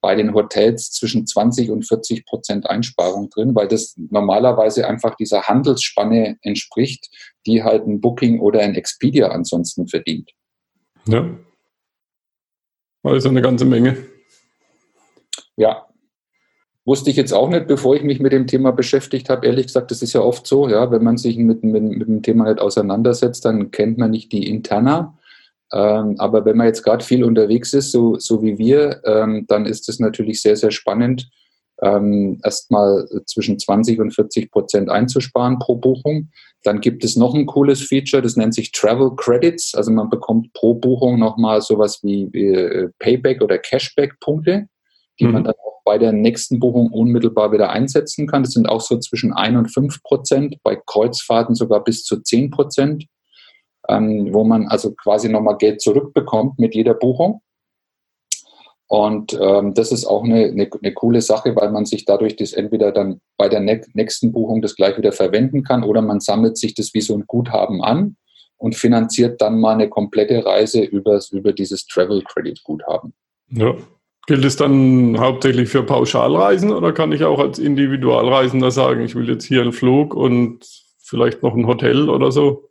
bei 0.00 0.14
den 0.14 0.34
Hotels 0.34 0.90
zwischen 0.90 1.26
20 1.26 1.70
und 1.70 1.86
40 1.86 2.24
Prozent 2.24 2.68
Einsparung 2.68 3.28
drin, 3.30 3.54
weil 3.54 3.68
das 3.68 3.94
normalerweise 3.96 4.86
einfach 4.86 5.14
dieser 5.14 5.42
Handelsspanne 5.42 6.38
entspricht, 6.42 7.08
die 7.46 7.62
halt 7.62 7.86
ein 7.86 8.00
Booking 8.00 8.40
oder 8.40 8.60
ein 8.60 8.74
Expedia 8.74 9.28
ansonsten 9.28 9.88
verdient. 9.88 10.30
Ja. 11.06 11.28
Also 13.02 13.28
eine 13.28 13.42
ganze 13.42 13.64
Menge. 13.64 13.96
Ja. 15.56 15.86
Wusste 16.86 17.10
ich 17.10 17.16
jetzt 17.16 17.32
auch 17.32 17.48
nicht, 17.48 17.66
bevor 17.66 17.94
ich 17.94 18.02
mich 18.02 18.20
mit 18.20 18.32
dem 18.32 18.46
Thema 18.46 18.72
beschäftigt 18.72 19.28
habe. 19.28 19.46
Ehrlich 19.46 19.66
gesagt, 19.66 19.90
das 19.90 20.02
ist 20.02 20.14
ja 20.14 20.22
oft 20.22 20.46
so, 20.46 20.68
ja, 20.68 20.90
wenn 20.90 21.04
man 21.04 21.18
sich 21.18 21.36
mit, 21.36 21.62
mit, 21.62 21.82
mit 21.82 22.08
dem 22.08 22.22
Thema 22.22 22.48
nicht 22.48 22.60
auseinandersetzt, 22.60 23.44
dann 23.44 23.70
kennt 23.70 23.98
man 23.98 24.10
nicht 24.10 24.32
die 24.32 24.48
Interna. 24.48 25.18
Ähm, 25.72 26.16
aber 26.18 26.44
wenn 26.44 26.56
man 26.56 26.66
jetzt 26.66 26.82
gerade 26.82 27.04
viel 27.04 27.24
unterwegs 27.24 27.72
ist, 27.72 27.92
so, 27.92 28.18
so 28.18 28.42
wie 28.42 28.58
wir, 28.58 29.00
ähm, 29.04 29.44
dann 29.48 29.66
ist 29.66 29.88
es 29.88 30.00
natürlich 30.00 30.42
sehr, 30.42 30.56
sehr 30.56 30.70
spannend, 30.70 31.30
ähm, 31.82 32.40
erstmal 32.44 33.06
zwischen 33.26 33.58
20 33.58 34.00
und 34.00 34.14
40 34.14 34.50
Prozent 34.50 34.90
einzusparen 34.90 35.58
pro 35.58 35.76
Buchung. 35.76 36.28
Dann 36.62 36.80
gibt 36.80 37.04
es 37.04 37.16
noch 37.16 37.34
ein 37.34 37.46
cooles 37.46 37.82
Feature, 37.82 38.22
das 38.22 38.36
nennt 38.36 38.54
sich 38.54 38.72
Travel 38.72 39.14
Credits. 39.16 39.74
Also 39.74 39.90
man 39.90 40.10
bekommt 40.10 40.52
pro 40.52 40.74
Buchung 40.74 41.18
nochmal 41.18 41.62
sowas 41.62 42.00
wie, 42.02 42.28
wie 42.32 42.48
äh, 42.48 42.90
Payback 42.98 43.40
oder 43.40 43.58
Cashback-Punkte, 43.58 44.66
die 45.18 45.24
mhm. 45.24 45.32
man 45.32 45.44
dann 45.44 45.54
auch 45.54 45.80
bei 45.84 45.96
der 45.96 46.12
nächsten 46.12 46.60
Buchung 46.60 46.90
unmittelbar 46.90 47.52
wieder 47.52 47.70
einsetzen 47.70 48.26
kann. 48.26 48.42
Das 48.42 48.52
sind 48.52 48.68
auch 48.68 48.82
so 48.82 48.98
zwischen 48.98 49.32
1 49.32 49.56
und 49.56 49.72
5 49.72 50.02
Prozent, 50.02 50.56
bei 50.62 50.76
Kreuzfahrten 50.84 51.54
sogar 51.54 51.82
bis 51.82 52.04
zu 52.04 52.20
10 52.20 52.50
Prozent 52.50 53.06
ähm, 53.90 54.32
wo 54.32 54.44
man 54.44 54.68
also 54.68 54.92
quasi 54.92 55.28
nochmal 55.28 55.56
Geld 55.58 55.80
zurückbekommt 55.80 56.58
mit 56.58 56.74
jeder 56.74 56.94
Buchung. 56.94 57.42
Und 58.86 59.38
ähm, 59.40 59.74
das 59.74 59.92
ist 59.92 60.04
auch 60.04 60.24
eine, 60.24 60.46
eine, 60.46 60.68
eine, 60.68 60.94
coole 60.94 61.20
Sache, 61.20 61.54
weil 61.54 61.70
man 61.70 61.86
sich 61.86 62.04
dadurch 62.04 62.34
das 62.34 62.52
entweder 62.52 62.90
dann 62.90 63.20
bei 63.36 63.48
der 63.48 63.60
nächsten 63.60 64.32
Buchung 64.32 64.62
das 64.62 64.74
gleich 64.74 64.98
wieder 64.98 65.12
verwenden 65.12 65.62
kann 65.62 65.84
oder 65.84 66.02
man 66.02 66.18
sammelt 66.18 66.58
sich 66.58 66.74
das 66.74 66.92
wie 66.92 67.00
so 67.00 67.14
ein 67.14 67.24
Guthaben 67.28 67.84
an 67.84 68.16
und 68.56 68.74
finanziert 68.74 69.40
dann 69.40 69.60
mal 69.60 69.74
eine 69.74 69.88
komplette 69.88 70.44
Reise 70.44 70.82
über, 70.82 71.20
über 71.30 71.52
dieses 71.52 71.86
Travel 71.86 72.22
Credit 72.22 72.60
Guthaben. 72.64 73.14
Ja. 73.50 73.74
Gilt 74.26 74.44
es 74.44 74.56
dann 74.56 75.18
hauptsächlich 75.18 75.68
für 75.68 75.84
Pauschalreisen 75.84 76.72
oder 76.72 76.92
kann 76.92 77.12
ich 77.12 77.24
auch 77.24 77.38
als 77.38 77.58
Individualreisender 77.58 78.70
sagen, 78.70 79.04
ich 79.04 79.14
will 79.14 79.28
jetzt 79.28 79.44
hier 79.44 79.62
einen 79.62 79.72
Flug 79.72 80.14
und 80.14 80.66
vielleicht 80.98 81.42
noch 81.42 81.54
ein 81.54 81.66
Hotel 81.66 82.10
oder 82.10 82.32
so? 82.32 82.69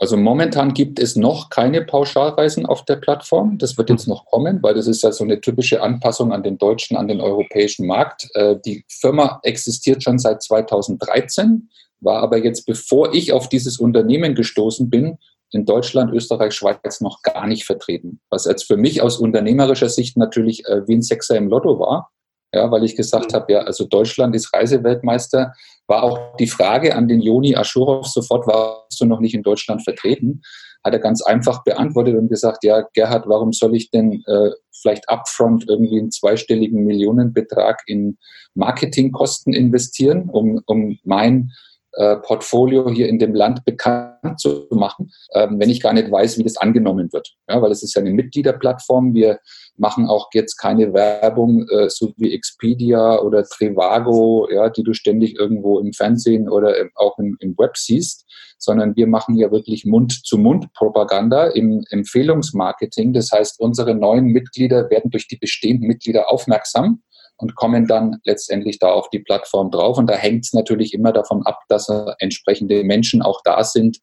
Also 0.00 0.16
momentan 0.16 0.74
gibt 0.74 1.00
es 1.00 1.16
noch 1.16 1.50
keine 1.50 1.82
Pauschalreisen 1.82 2.66
auf 2.66 2.84
der 2.84 2.96
Plattform. 2.96 3.58
Das 3.58 3.76
wird 3.76 3.90
jetzt 3.90 4.06
noch 4.06 4.26
kommen, 4.26 4.62
weil 4.62 4.74
das 4.74 4.86
ist 4.86 5.02
ja 5.02 5.10
so 5.10 5.24
eine 5.24 5.40
typische 5.40 5.82
Anpassung 5.82 6.32
an 6.32 6.44
den 6.44 6.56
deutschen, 6.56 6.96
an 6.96 7.08
den 7.08 7.20
europäischen 7.20 7.86
Markt. 7.86 8.28
Äh, 8.34 8.56
die 8.64 8.84
Firma 8.88 9.40
existiert 9.42 10.02
schon 10.04 10.18
seit 10.18 10.42
2013. 10.42 11.68
war 12.00 12.22
aber 12.22 12.38
jetzt, 12.38 12.64
bevor 12.64 13.12
ich 13.12 13.32
auf 13.32 13.48
dieses 13.48 13.80
Unternehmen 13.80 14.36
gestoßen 14.36 14.88
bin, 14.88 15.18
in 15.50 15.64
Deutschland, 15.64 16.12
Österreich, 16.12 16.54
Schweiz 16.54 17.00
noch 17.00 17.22
gar 17.22 17.46
nicht 17.46 17.64
vertreten. 17.64 18.20
Was 18.30 18.44
jetzt 18.44 18.64
für 18.64 18.76
mich 18.76 19.02
aus 19.02 19.18
unternehmerischer 19.18 19.88
Sicht 19.88 20.16
natürlich 20.16 20.64
äh, 20.66 20.86
wie 20.86 20.94
ein 20.94 21.02
Sechser 21.02 21.36
im 21.36 21.48
Lotto 21.48 21.80
war. 21.80 22.10
Ja, 22.52 22.70
weil 22.70 22.84
ich 22.84 22.96
gesagt 22.96 23.34
habe, 23.34 23.52
ja, 23.52 23.60
also 23.60 23.84
Deutschland 23.84 24.34
ist 24.34 24.54
Reiseweltmeister. 24.54 25.52
War 25.86 26.02
auch 26.02 26.36
die 26.36 26.46
Frage 26.46 26.94
an 26.94 27.08
den 27.08 27.20
Joni 27.20 27.54
Aschurov 27.54 28.06
sofort, 28.06 28.46
warst 28.46 29.00
du 29.00 29.04
noch 29.04 29.20
nicht 29.20 29.34
in 29.34 29.42
Deutschland 29.42 29.82
vertreten? 29.82 30.40
Hat 30.82 30.94
er 30.94 30.98
ganz 30.98 31.22
einfach 31.22 31.64
beantwortet 31.64 32.16
und 32.16 32.28
gesagt, 32.28 32.64
ja, 32.64 32.84
Gerhard, 32.94 33.26
warum 33.26 33.52
soll 33.52 33.74
ich 33.74 33.90
denn 33.90 34.22
äh, 34.26 34.50
vielleicht 34.80 35.08
upfront 35.08 35.66
irgendwie 35.68 35.98
einen 35.98 36.10
zweistelligen 36.10 36.84
Millionenbetrag 36.84 37.82
in 37.86 38.16
Marketingkosten 38.54 39.52
investieren, 39.52 40.30
um, 40.30 40.60
um 40.66 40.98
mein 41.04 41.50
äh, 41.98 42.16
Portfolio 42.18 42.88
hier 42.90 43.08
in 43.08 43.18
dem 43.18 43.34
Land 43.34 43.64
bekannt 43.64 44.38
zu 44.38 44.68
machen, 44.70 45.10
ähm, 45.34 45.58
wenn 45.58 45.68
ich 45.68 45.80
gar 45.80 45.92
nicht 45.92 46.10
weiß, 46.10 46.38
wie 46.38 46.44
das 46.44 46.56
angenommen 46.56 47.12
wird. 47.12 47.34
Ja, 47.48 47.60
weil 47.60 47.72
es 47.72 47.82
ist 47.82 47.94
ja 47.94 48.00
eine 48.00 48.12
Mitgliederplattform. 48.12 49.14
Wir 49.14 49.40
machen 49.76 50.06
auch 50.06 50.28
jetzt 50.32 50.58
keine 50.58 50.92
Werbung, 50.92 51.66
äh, 51.68 51.90
so 51.90 52.12
wie 52.16 52.32
Expedia 52.32 53.18
oder 53.18 53.42
Trivago, 53.42 54.48
ja, 54.48 54.70
die 54.70 54.84
du 54.84 54.92
ständig 54.92 55.36
irgendwo 55.36 55.80
im 55.80 55.92
Fernsehen 55.92 56.48
oder 56.48 56.72
auch 56.94 57.18
im, 57.18 57.36
im 57.40 57.58
Web 57.58 57.76
siehst, 57.76 58.26
sondern 58.58 58.94
wir 58.94 59.08
machen 59.08 59.36
ja 59.36 59.50
wirklich 59.50 59.84
Mund-zu-Mund-Propaganda 59.84 61.48
im 61.48 61.84
Empfehlungsmarketing. 61.90 63.12
Das 63.12 63.32
heißt, 63.32 63.58
unsere 63.58 63.96
neuen 63.96 64.26
Mitglieder 64.26 64.88
werden 64.88 65.10
durch 65.10 65.26
die 65.26 65.38
bestehenden 65.38 65.88
Mitglieder 65.88 66.30
aufmerksam 66.30 67.02
und 67.38 67.54
kommen 67.54 67.86
dann 67.86 68.18
letztendlich 68.24 68.78
da 68.78 68.88
auf 68.88 69.08
die 69.10 69.20
Plattform 69.20 69.70
drauf. 69.70 69.96
Und 69.96 70.08
da 70.08 70.14
hängt 70.14 70.44
es 70.44 70.52
natürlich 70.52 70.92
immer 70.92 71.12
davon 71.12 71.44
ab, 71.46 71.60
dass 71.68 71.88
entsprechende 72.18 72.84
Menschen 72.84 73.22
auch 73.22 73.40
da 73.44 73.64
sind, 73.64 73.98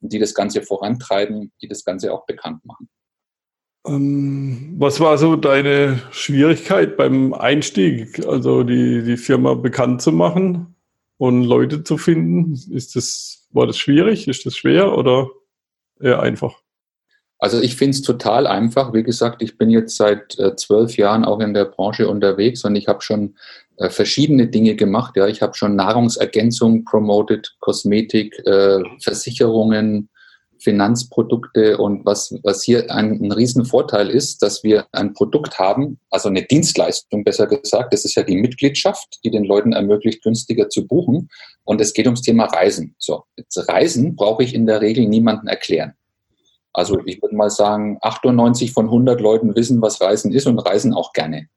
die 0.00 0.18
das 0.18 0.34
Ganze 0.34 0.62
vorantreiben, 0.62 1.52
die 1.62 1.68
das 1.68 1.84
Ganze 1.84 2.12
auch 2.12 2.26
bekannt 2.26 2.64
machen. 2.64 2.88
Ähm, 3.86 4.74
was 4.78 5.00
war 5.00 5.18
so 5.18 5.36
deine 5.36 6.00
Schwierigkeit 6.12 6.96
beim 6.96 7.34
Einstieg, 7.34 8.24
also 8.26 8.62
die, 8.62 9.02
die 9.02 9.16
Firma 9.16 9.54
bekannt 9.54 10.02
zu 10.02 10.12
machen 10.12 10.76
und 11.18 11.44
Leute 11.44 11.84
zu 11.84 11.98
finden? 11.98 12.52
Ist 12.72 12.96
das, 12.96 13.48
war 13.50 13.66
das 13.66 13.78
schwierig? 13.78 14.28
Ist 14.28 14.46
das 14.46 14.56
schwer 14.56 14.96
oder 14.96 15.28
eher 16.00 16.20
einfach? 16.20 16.60
Also 17.42 17.60
ich 17.60 17.74
finde 17.74 17.96
es 17.96 18.02
total 18.02 18.46
einfach. 18.46 18.92
Wie 18.92 19.02
gesagt, 19.02 19.42
ich 19.42 19.58
bin 19.58 19.68
jetzt 19.68 19.96
seit 19.96 20.38
äh, 20.38 20.54
zwölf 20.54 20.96
Jahren 20.96 21.24
auch 21.24 21.40
in 21.40 21.54
der 21.54 21.64
Branche 21.64 22.08
unterwegs 22.08 22.62
und 22.64 22.76
ich 22.76 22.86
habe 22.86 23.02
schon 23.02 23.34
äh, 23.78 23.90
verschiedene 23.90 24.46
Dinge 24.46 24.76
gemacht. 24.76 25.16
Ja, 25.16 25.26
ich 25.26 25.42
habe 25.42 25.54
schon 25.54 25.74
Nahrungsergänzung 25.74 26.84
promoted, 26.84 27.56
Kosmetik, 27.58 28.38
äh, 28.46 28.78
Versicherungen, 29.00 30.08
Finanzprodukte 30.60 31.78
und 31.78 32.06
was, 32.06 32.32
was 32.44 32.62
hier 32.62 32.88
ein, 32.92 33.20
ein 33.20 33.32
Riesenvorteil 33.32 34.08
ist, 34.08 34.40
dass 34.44 34.62
wir 34.62 34.86
ein 34.92 35.12
Produkt 35.12 35.58
haben, 35.58 35.98
also 36.10 36.28
eine 36.28 36.44
Dienstleistung 36.44 37.24
besser 37.24 37.48
gesagt, 37.48 37.92
das 37.92 38.04
ist 38.04 38.14
ja 38.14 38.22
die 38.22 38.36
Mitgliedschaft, 38.36 39.18
die 39.24 39.32
den 39.32 39.42
Leuten 39.42 39.72
ermöglicht, 39.72 40.22
günstiger 40.22 40.68
zu 40.68 40.86
buchen 40.86 41.28
und 41.64 41.80
es 41.80 41.92
geht 41.92 42.06
ums 42.06 42.22
Thema 42.22 42.44
Reisen. 42.44 42.94
So, 43.00 43.24
Reisen 43.56 44.14
brauche 44.14 44.44
ich 44.44 44.54
in 44.54 44.66
der 44.66 44.80
Regel 44.80 45.08
niemanden 45.08 45.48
erklären. 45.48 45.94
Also 46.72 47.00
ich 47.04 47.20
würde 47.20 47.36
mal 47.36 47.50
sagen, 47.50 47.98
98 48.00 48.72
von 48.72 48.86
100 48.86 49.20
Leuten 49.20 49.54
wissen, 49.54 49.82
was 49.82 50.00
Reisen 50.00 50.32
ist 50.32 50.46
und 50.46 50.58
reisen 50.58 50.94
auch 50.94 51.12
gerne. 51.12 51.48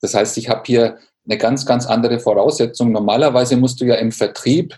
Das 0.00 0.14
heißt, 0.14 0.38
ich 0.38 0.48
habe 0.48 0.62
hier 0.66 0.98
eine 1.28 1.38
ganz, 1.38 1.66
ganz 1.66 1.86
andere 1.86 2.20
Voraussetzung. 2.20 2.92
Normalerweise 2.92 3.56
musst 3.56 3.80
du 3.80 3.86
ja 3.86 3.96
im 3.96 4.12
Vertrieb, 4.12 4.76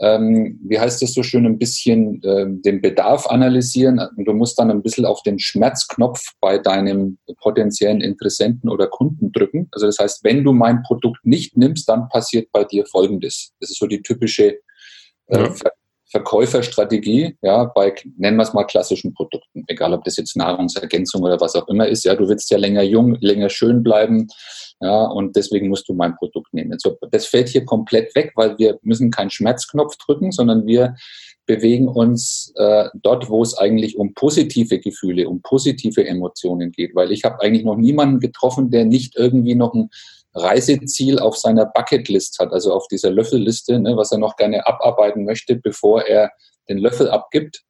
ähm, 0.00 0.60
wie 0.62 0.78
heißt 0.78 1.02
das 1.02 1.12
so 1.12 1.24
schön, 1.24 1.44
ein 1.46 1.58
bisschen 1.58 2.22
äh, 2.22 2.46
den 2.48 2.80
Bedarf 2.80 3.26
analysieren. 3.26 3.98
Und 4.16 4.24
du 4.24 4.32
musst 4.32 4.58
dann 4.58 4.70
ein 4.70 4.82
bisschen 4.82 5.04
auf 5.04 5.22
den 5.24 5.40
Schmerzknopf 5.40 6.34
bei 6.40 6.58
deinem 6.58 7.18
potenziellen 7.40 8.00
Interessenten 8.00 8.70
oder 8.70 8.86
Kunden 8.86 9.32
drücken. 9.32 9.68
Also 9.72 9.86
das 9.86 9.98
heißt, 9.98 10.22
wenn 10.22 10.44
du 10.44 10.52
mein 10.52 10.82
Produkt 10.82 11.26
nicht 11.26 11.56
nimmst, 11.56 11.88
dann 11.88 12.08
passiert 12.08 12.52
bei 12.52 12.62
dir 12.62 12.86
Folgendes. 12.86 13.52
Das 13.58 13.70
ist 13.70 13.78
so 13.78 13.86
die 13.86 14.02
typische 14.02 14.58
äh, 15.26 15.42
ja. 15.42 15.52
Verkäuferstrategie, 16.10 17.36
ja, 17.42 17.64
bei, 17.64 17.94
nennen 18.16 18.38
wir 18.38 18.42
es 18.42 18.54
mal 18.54 18.64
klassischen 18.64 19.12
Produkten, 19.12 19.64
egal 19.66 19.92
ob 19.92 20.04
das 20.04 20.16
jetzt 20.16 20.36
Nahrungsergänzung 20.36 21.22
oder 21.22 21.40
was 21.40 21.54
auch 21.54 21.68
immer 21.68 21.86
ist, 21.86 22.04
ja, 22.04 22.14
du 22.14 22.28
willst 22.28 22.50
ja 22.50 22.56
länger 22.56 22.82
jung, 22.82 23.16
länger 23.20 23.50
schön 23.50 23.82
bleiben, 23.82 24.28
ja, 24.80 25.04
und 25.04 25.36
deswegen 25.36 25.68
musst 25.68 25.88
du 25.88 25.94
mein 25.94 26.16
Produkt 26.16 26.54
nehmen. 26.54 26.78
So, 26.78 26.96
das 27.10 27.26
fällt 27.26 27.48
hier 27.48 27.64
komplett 27.64 28.14
weg, 28.14 28.32
weil 28.36 28.56
wir 28.58 28.78
müssen 28.82 29.10
keinen 29.10 29.30
Schmerzknopf 29.30 29.96
drücken, 29.96 30.32
sondern 30.32 30.66
wir 30.66 30.94
bewegen 31.46 31.88
uns 31.88 32.52
äh, 32.56 32.88
dort, 32.94 33.28
wo 33.28 33.42
es 33.42 33.56
eigentlich 33.56 33.98
um 33.98 34.14
positive 34.14 34.78
Gefühle, 34.78 35.28
um 35.28 35.42
positive 35.42 36.06
Emotionen 36.06 36.70
geht, 36.70 36.94
weil 36.94 37.10
ich 37.10 37.24
habe 37.24 37.40
eigentlich 37.40 37.64
noch 37.64 37.76
niemanden 37.76 38.20
getroffen, 38.20 38.70
der 38.70 38.84
nicht 38.84 39.16
irgendwie 39.16 39.54
noch 39.54 39.74
ein 39.74 39.88
Reiseziel 40.34 41.18
auf 41.18 41.36
seiner 41.36 41.66
Bucketlist 41.66 42.38
hat, 42.38 42.52
also 42.52 42.72
auf 42.72 42.86
dieser 42.88 43.10
Löffelliste, 43.10 43.78
ne, 43.78 43.96
was 43.96 44.12
er 44.12 44.18
noch 44.18 44.36
gerne 44.36 44.66
abarbeiten 44.66 45.24
möchte, 45.24 45.56
bevor 45.56 46.02
er 46.02 46.32
den 46.68 46.78
Löffel 46.78 47.08
abgibt. 47.10 47.62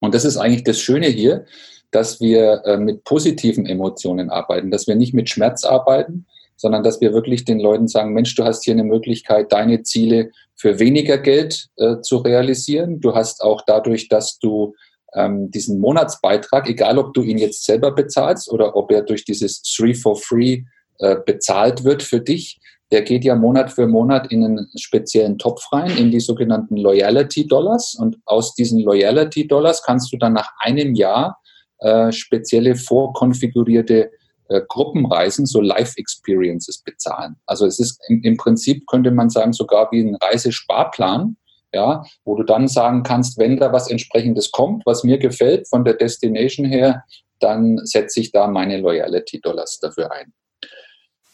Und 0.00 0.14
das 0.14 0.24
ist 0.24 0.36
eigentlich 0.36 0.64
das 0.64 0.80
Schöne 0.80 1.06
hier, 1.06 1.46
dass 1.90 2.20
wir 2.20 2.62
äh, 2.64 2.76
mit 2.76 3.04
positiven 3.04 3.66
Emotionen 3.66 4.30
arbeiten, 4.30 4.70
dass 4.70 4.86
wir 4.86 4.96
nicht 4.96 5.14
mit 5.14 5.30
Schmerz 5.30 5.64
arbeiten, 5.64 6.26
sondern 6.56 6.82
dass 6.82 7.00
wir 7.00 7.12
wirklich 7.12 7.44
den 7.44 7.60
Leuten 7.60 7.88
sagen, 7.88 8.12
Mensch, 8.12 8.34
du 8.34 8.44
hast 8.44 8.64
hier 8.64 8.74
eine 8.74 8.84
Möglichkeit, 8.84 9.52
deine 9.52 9.82
Ziele 9.82 10.30
für 10.54 10.78
weniger 10.78 11.18
Geld 11.18 11.68
äh, 11.76 12.00
zu 12.00 12.18
realisieren. 12.18 13.00
Du 13.00 13.14
hast 13.14 13.42
auch 13.42 13.62
dadurch, 13.66 14.08
dass 14.08 14.38
du 14.38 14.74
ähm, 15.14 15.50
diesen 15.50 15.80
Monatsbeitrag, 15.80 16.68
egal 16.68 16.98
ob 16.98 17.14
du 17.14 17.22
ihn 17.22 17.38
jetzt 17.38 17.64
selber 17.64 17.92
bezahlst 17.92 18.50
oder 18.50 18.76
ob 18.76 18.90
er 18.90 19.02
durch 19.02 19.24
dieses 19.24 19.62
Three 19.62 19.94
for 19.94 20.16
Free 20.16 20.62
äh, 21.02 21.16
bezahlt 21.26 21.82
wird 21.82 22.02
für 22.02 22.20
dich, 22.20 22.60
der 22.92 23.02
geht 23.02 23.24
ja 23.24 23.34
Monat 23.34 23.72
für 23.72 23.86
Monat 23.88 24.30
in 24.30 24.44
einen 24.44 24.70
speziellen 24.76 25.36
Topf 25.38 25.72
rein, 25.72 25.90
in 25.96 26.10
die 26.10 26.20
sogenannten 26.20 26.76
Loyalty 26.76 27.46
Dollars. 27.46 27.96
Und 27.98 28.18
aus 28.26 28.54
diesen 28.54 28.80
Loyalty 28.80 29.48
Dollars 29.48 29.82
kannst 29.82 30.12
du 30.12 30.16
dann 30.16 30.34
nach 30.34 30.50
einem 30.58 30.94
Jahr 30.94 31.40
äh, 31.78 32.12
spezielle 32.12 32.76
vorkonfigurierte 32.76 34.10
äh, 34.48 34.60
Gruppenreisen, 34.68 35.46
so 35.46 35.60
Life 35.60 35.94
Experiences 35.96 36.82
bezahlen. 36.82 37.36
Also 37.46 37.66
es 37.66 37.80
ist 37.80 37.98
im, 38.08 38.22
im 38.22 38.36
Prinzip, 38.36 38.86
könnte 38.86 39.10
man 39.10 39.30
sagen, 39.30 39.54
sogar 39.54 39.90
wie 39.90 40.02
ein 40.02 40.14
Reisesparplan, 40.16 41.36
ja, 41.72 42.04
wo 42.24 42.36
du 42.36 42.44
dann 42.44 42.68
sagen 42.68 43.02
kannst, 43.02 43.38
wenn 43.38 43.56
da 43.56 43.72
was 43.72 43.90
entsprechendes 43.90 44.52
kommt, 44.52 44.84
was 44.84 45.02
mir 45.02 45.18
gefällt 45.18 45.66
von 45.66 45.84
der 45.84 45.94
Destination 45.94 46.66
her, 46.66 47.02
dann 47.40 47.80
setze 47.84 48.20
ich 48.20 48.30
da 48.30 48.46
meine 48.46 48.78
Loyalty 48.78 49.40
Dollars 49.40 49.78
dafür 49.80 50.12
ein. 50.12 50.32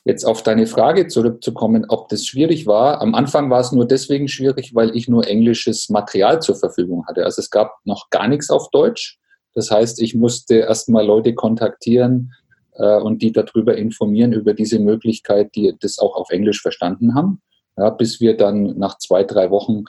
Jetzt 0.09 0.25
auf 0.25 0.43
deine 0.43 0.67
Frage 0.67 1.07
zurückzukommen, 1.07 1.85
ob 1.87 2.09
das 2.09 2.25
schwierig 2.25 2.67
war. 2.67 3.03
Am 3.03 3.15
Anfang 3.15 3.51
war 3.51 3.61
es 3.61 3.73
nur 3.73 3.87
deswegen 3.87 4.27
schwierig, 4.27 4.75
weil 4.75 4.97
ich 4.97 5.07
nur 5.07 5.29
englisches 5.29 5.91
Material 5.91 6.41
zur 6.41 6.57
Verfügung 6.57 7.07
hatte. 7.07 7.27
Also 7.27 7.43
es 7.43 7.51
gab 7.51 7.75
noch 7.85 8.09
gar 8.09 8.27
nichts 8.27 8.49
auf 8.49 8.71
Deutsch. 8.71 9.19
Das 9.53 9.71
heißt, 9.71 10.01
ich 10.01 10.15
musste 10.15 10.61
erstmal 10.61 11.05
Leute 11.05 11.35
kontaktieren 11.35 12.33
äh, 12.77 12.97
und 12.97 13.21
die 13.21 13.33
darüber 13.33 13.77
informieren, 13.77 14.33
über 14.33 14.55
diese 14.55 14.79
Möglichkeit, 14.79 15.55
die 15.55 15.75
das 15.79 15.99
auch 15.99 16.17
auf 16.17 16.31
Englisch 16.31 16.63
verstanden 16.63 17.15
haben. 17.15 17.43
Ja, 17.77 17.91
bis 17.91 18.19
wir 18.19 18.35
dann 18.35 18.79
nach 18.79 18.97
zwei, 18.97 19.25
drei 19.25 19.51
Wochen 19.51 19.85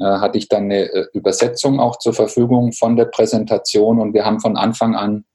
äh, 0.00 0.04
hatte 0.04 0.38
ich 0.38 0.48
dann 0.48 0.62
eine 0.62 0.90
äh, 0.90 1.06
Übersetzung 1.12 1.78
auch 1.78 1.98
zur 1.98 2.14
Verfügung 2.14 2.72
von 2.72 2.96
der 2.96 3.04
Präsentation 3.04 4.00
und 4.00 4.14
wir 4.14 4.24
haben 4.24 4.40
von 4.40 4.56
Anfang 4.56 4.96
an 4.96 5.26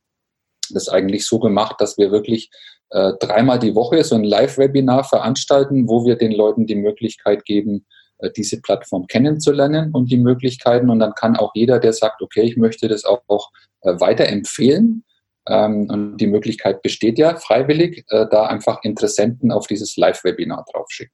das 0.71 0.89
eigentlich 0.89 1.27
so 1.27 1.37
gemacht, 1.37 1.75
dass 1.77 1.99
wir 1.99 2.11
wirklich 2.11 2.49
äh, 2.93 3.13
dreimal 3.19 3.59
die 3.59 3.75
Woche 3.75 4.03
so 4.03 4.15
ein 4.15 4.23
Live-Webinar 4.23 5.03
veranstalten, 5.03 5.87
wo 5.87 6.05
wir 6.05 6.15
den 6.15 6.31
Leuten 6.31 6.65
die 6.65 6.75
Möglichkeit 6.75 7.43
geben, 7.45 7.85
äh, 8.19 8.29
diese 8.31 8.61
Plattform 8.61 9.07
kennenzulernen 9.07 9.91
und 9.91 10.11
die 10.11 10.17
Möglichkeiten. 10.17 10.89
Und 10.89 10.99
dann 10.99 11.13
kann 11.15 11.35
auch 11.35 11.51
jeder, 11.55 11.79
der 11.79 11.93
sagt, 11.93 12.21
okay, 12.21 12.43
ich 12.43 12.57
möchte 12.57 12.87
das 12.87 13.03
auch, 13.03 13.21
auch 13.27 13.51
äh, 13.81 13.99
weiterempfehlen, 13.99 15.03
ähm, 15.47 15.87
und 15.89 16.17
die 16.17 16.27
Möglichkeit 16.27 16.81
besteht 16.81 17.17
ja 17.17 17.35
freiwillig, 17.35 18.05
äh, 18.09 18.25
da 18.29 18.45
einfach 18.45 18.83
Interessenten 18.83 19.51
auf 19.51 19.67
dieses 19.67 19.97
Live-Webinar 19.97 20.65
draufschicken. 20.71 21.13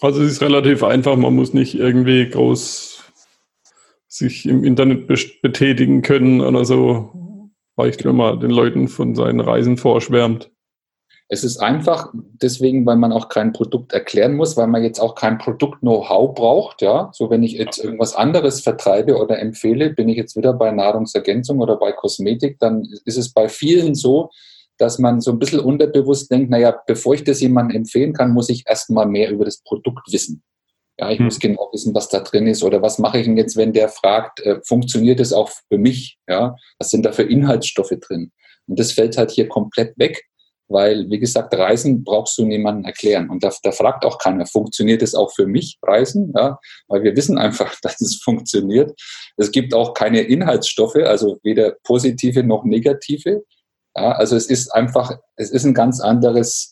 Also 0.00 0.22
es 0.22 0.32
ist 0.32 0.42
relativ 0.42 0.84
einfach, 0.84 1.16
man 1.16 1.34
muss 1.34 1.52
nicht 1.52 1.74
irgendwie 1.74 2.28
groß 2.28 3.02
sich 4.06 4.46
im 4.46 4.64
Internet 4.64 5.08
betätigen 5.42 6.02
können 6.02 6.40
oder 6.40 6.64
so 6.64 7.50
reicht, 7.76 8.04
wenn 8.04 8.16
man 8.16 8.40
den 8.40 8.50
Leuten 8.50 8.88
von 8.88 9.14
seinen 9.14 9.40
Reisen 9.40 9.76
vorschwärmt. 9.76 10.50
Es 11.30 11.44
ist 11.44 11.58
einfach 11.58 12.10
deswegen, 12.14 12.86
weil 12.86 12.96
man 12.96 13.12
auch 13.12 13.28
kein 13.28 13.52
Produkt 13.52 13.92
erklären 13.92 14.34
muss, 14.34 14.56
weil 14.56 14.66
man 14.66 14.82
jetzt 14.82 14.98
auch 14.98 15.14
kein 15.14 15.36
Produkt-Know-how 15.36 16.34
braucht. 16.34 16.80
Ja, 16.80 17.10
so 17.12 17.28
wenn 17.28 17.42
ich 17.42 17.52
jetzt 17.52 17.78
irgendwas 17.78 18.14
anderes 18.14 18.62
vertreibe 18.62 19.16
oder 19.18 19.38
empfehle, 19.38 19.90
bin 19.90 20.08
ich 20.08 20.16
jetzt 20.16 20.36
wieder 20.36 20.54
bei 20.54 20.70
Nahrungsergänzung 20.70 21.58
oder 21.60 21.76
bei 21.76 21.92
Kosmetik, 21.92 22.58
dann 22.60 22.88
ist 23.04 23.18
es 23.18 23.32
bei 23.32 23.48
vielen 23.50 23.94
so, 23.94 24.30
dass 24.78 24.98
man 24.98 25.20
so 25.20 25.32
ein 25.32 25.38
bisschen 25.38 25.60
unterbewusst 25.60 26.30
denkt, 26.30 26.50
naja, 26.50 26.74
bevor 26.86 27.14
ich 27.14 27.24
das 27.24 27.40
jemandem 27.40 27.78
empfehlen 27.78 28.14
kann, 28.14 28.32
muss 28.32 28.48
ich 28.48 28.64
erstmal 28.66 29.06
mehr 29.06 29.30
über 29.30 29.44
das 29.44 29.58
Produkt 29.62 30.10
wissen. 30.10 30.42
Ja, 30.98 31.10
ich 31.10 31.18
hm. 31.18 31.26
muss 31.26 31.38
genau 31.38 31.68
wissen, 31.72 31.94
was 31.94 32.08
da 32.08 32.20
drin 32.20 32.46
ist 32.46 32.62
oder 32.62 32.80
was 32.80 32.98
mache 32.98 33.18
ich 33.18 33.26
denn 33.26 33.36
jetzt, 33.36 33.56
wenn 33.56 33.72
der 33.72 33.88
fragt, 33.88 34.40
äh, 34.40 34.60
funktioniert 34.64 35.20
es 35.20 35.32
auch 35.32 35.50
für 35.68 35.78
mich? 35.78 36.18
Ja, 36.28 36.56
was 36.78 36.90
sind 36.90 37.04
da 37.04 37.12
für 37.12 37.22
Inhaltsstoffe 37.22 37.94
drin? 38.00 38.32
Und 38.66 38.78
das 38.78 38.92
fällt 38.92 39.16
halt 39.16 39.30
hier 39.30 39.48
komplett 39.48 39.96
weg, 39.98 40.24
weil, 40.68 41.08
wie 41.10 41.18
gesagt, 41.18 41.54
Reisen 41.54 42.04
brauchst 42.04 42.36
du 42.38 42.44
niemandem 42.44 42.84
erklären. 42.84 43.30
Und 43.30 43.42
da, 43.42 43.50
da 43.62 43.72
fragt 43.72 44.04
auch 44.04 44.18
keiner, 44.18 44.46
funktioniert 44.46 45.02
es 45.02 45.14
auch 45.14 45.32
für 45.34 45.46
mich, 45.46 45.78
Reisen? 45.82 46.32
Ja, 46.36 46.58
weil 46.88 47.02
wir 47.02 47.16
wissen 47.16 47.38
einfach, 47.38 47.74
dass 47.82 48.00
es 48.00 48.16
funktioniert. 48.22 48.92
Es 49.36 49.50
gibt 49.50 49.74
auch 49.74 49.94
keine 49.94 50.20
Inhaltsstoffe, 50.20 50.96
also 50.96 51.38
weder 51.42 51.76
positive 51.84 52.44
noch 52.44 52.64
negative. 52.64 53.42
Ja, 53.96 54.12
also 54.12 54.36
es 54.36 54.46
ist 54.46 54.68
einfach, 54.74 55.12
es 55.36 55.50
ist 55.50 55.64
ein 55.64 55.74
ganz 55.74 56.00
anderes, 56.00 56.70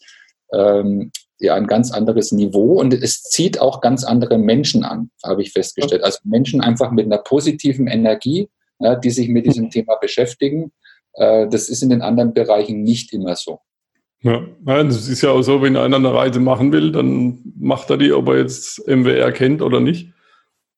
ähm, 0.53 1.11
ja, 1.39 1.55
ein 1.55 1.67
ganz 1.67 1.91
anderes 1.91 2.33
Niveau 2.33 2.81
und 2.81 2.95
es 2.95 3.23
zieht 3.23 3.61
auch 3.61 3.81
ganz 3.81 4.05
andere 4.05 4.39
Menschen 4.39 4.85
an, 4.85 5.11
habe 5.25 5.43
ich 5.43 5.53
festgestellt. 5.53 6.05
Also 6.05 6.19
Menschen 6.25 6.61
einfach 6.61 6.91
mit 6.91 7.07
einer 7.07 7.19
positiven 7.19 7.89
Energie, 7.89 8.49
ja, 8.79 8.95
die 8.95 9.11
sich 9.11 9.29
mit 9.29 9.47
diesem 9.47 9.71
Thema 9.71 9.97
beschäftigen. 9.97 10.73
Äh, 11.15 11.49
das 11.49 11.69
ist 11.69 11.83
in 11.83 11.91
den 11.91 12.03
anderen 12.03 12.35
Bereichen 12.35 12.83
nicht 12.83 13.13
immer 13.13 13.37
so. 13.37 13.61
Ja, 14.23 14.45
das 14.65 15.09
ist 15.09 15.23
ja 15.23 15.31
auch 15.31 15.43
so, 15.43 15.63
wenn 15.63 15.77
einer 15.77 15.97
eine 15.97 16.13
Reise 16.13 16.41
machen 16.41 16.73
will, 16.73 16.91
dann 16.91 17.39
macht 17.59 17.91
er 17.91 17.97
die, 17.97 18.13
ob 18.13 18.29
er 18.29 18.39
jetzt 18.39 18.87
MWR 18.89 19.31
kennt 19.31 19.63
oder 19.63 19.81
nicht. 19.81 20.13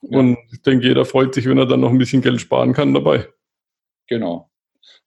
Ja. 0.02 0.18
Und 0.18 0.38
ich 0.52 0.62
denke, 0.62 0.86
jeder 0.86 1.04
freut 1.04 1.34
sich, 1.34 1.46
wenn 1.46 1.58
er 1.58 1.66
dann 1.66 1.80
noch 1.80 1.90
ein 1.90 1.98
bisschen 1.98 2.22
Geld 2.22 2.40
sparen 2.40 2.72
kann 2.72 2.94
dabei. 2.94 3.26
Genau. 4.08 4.50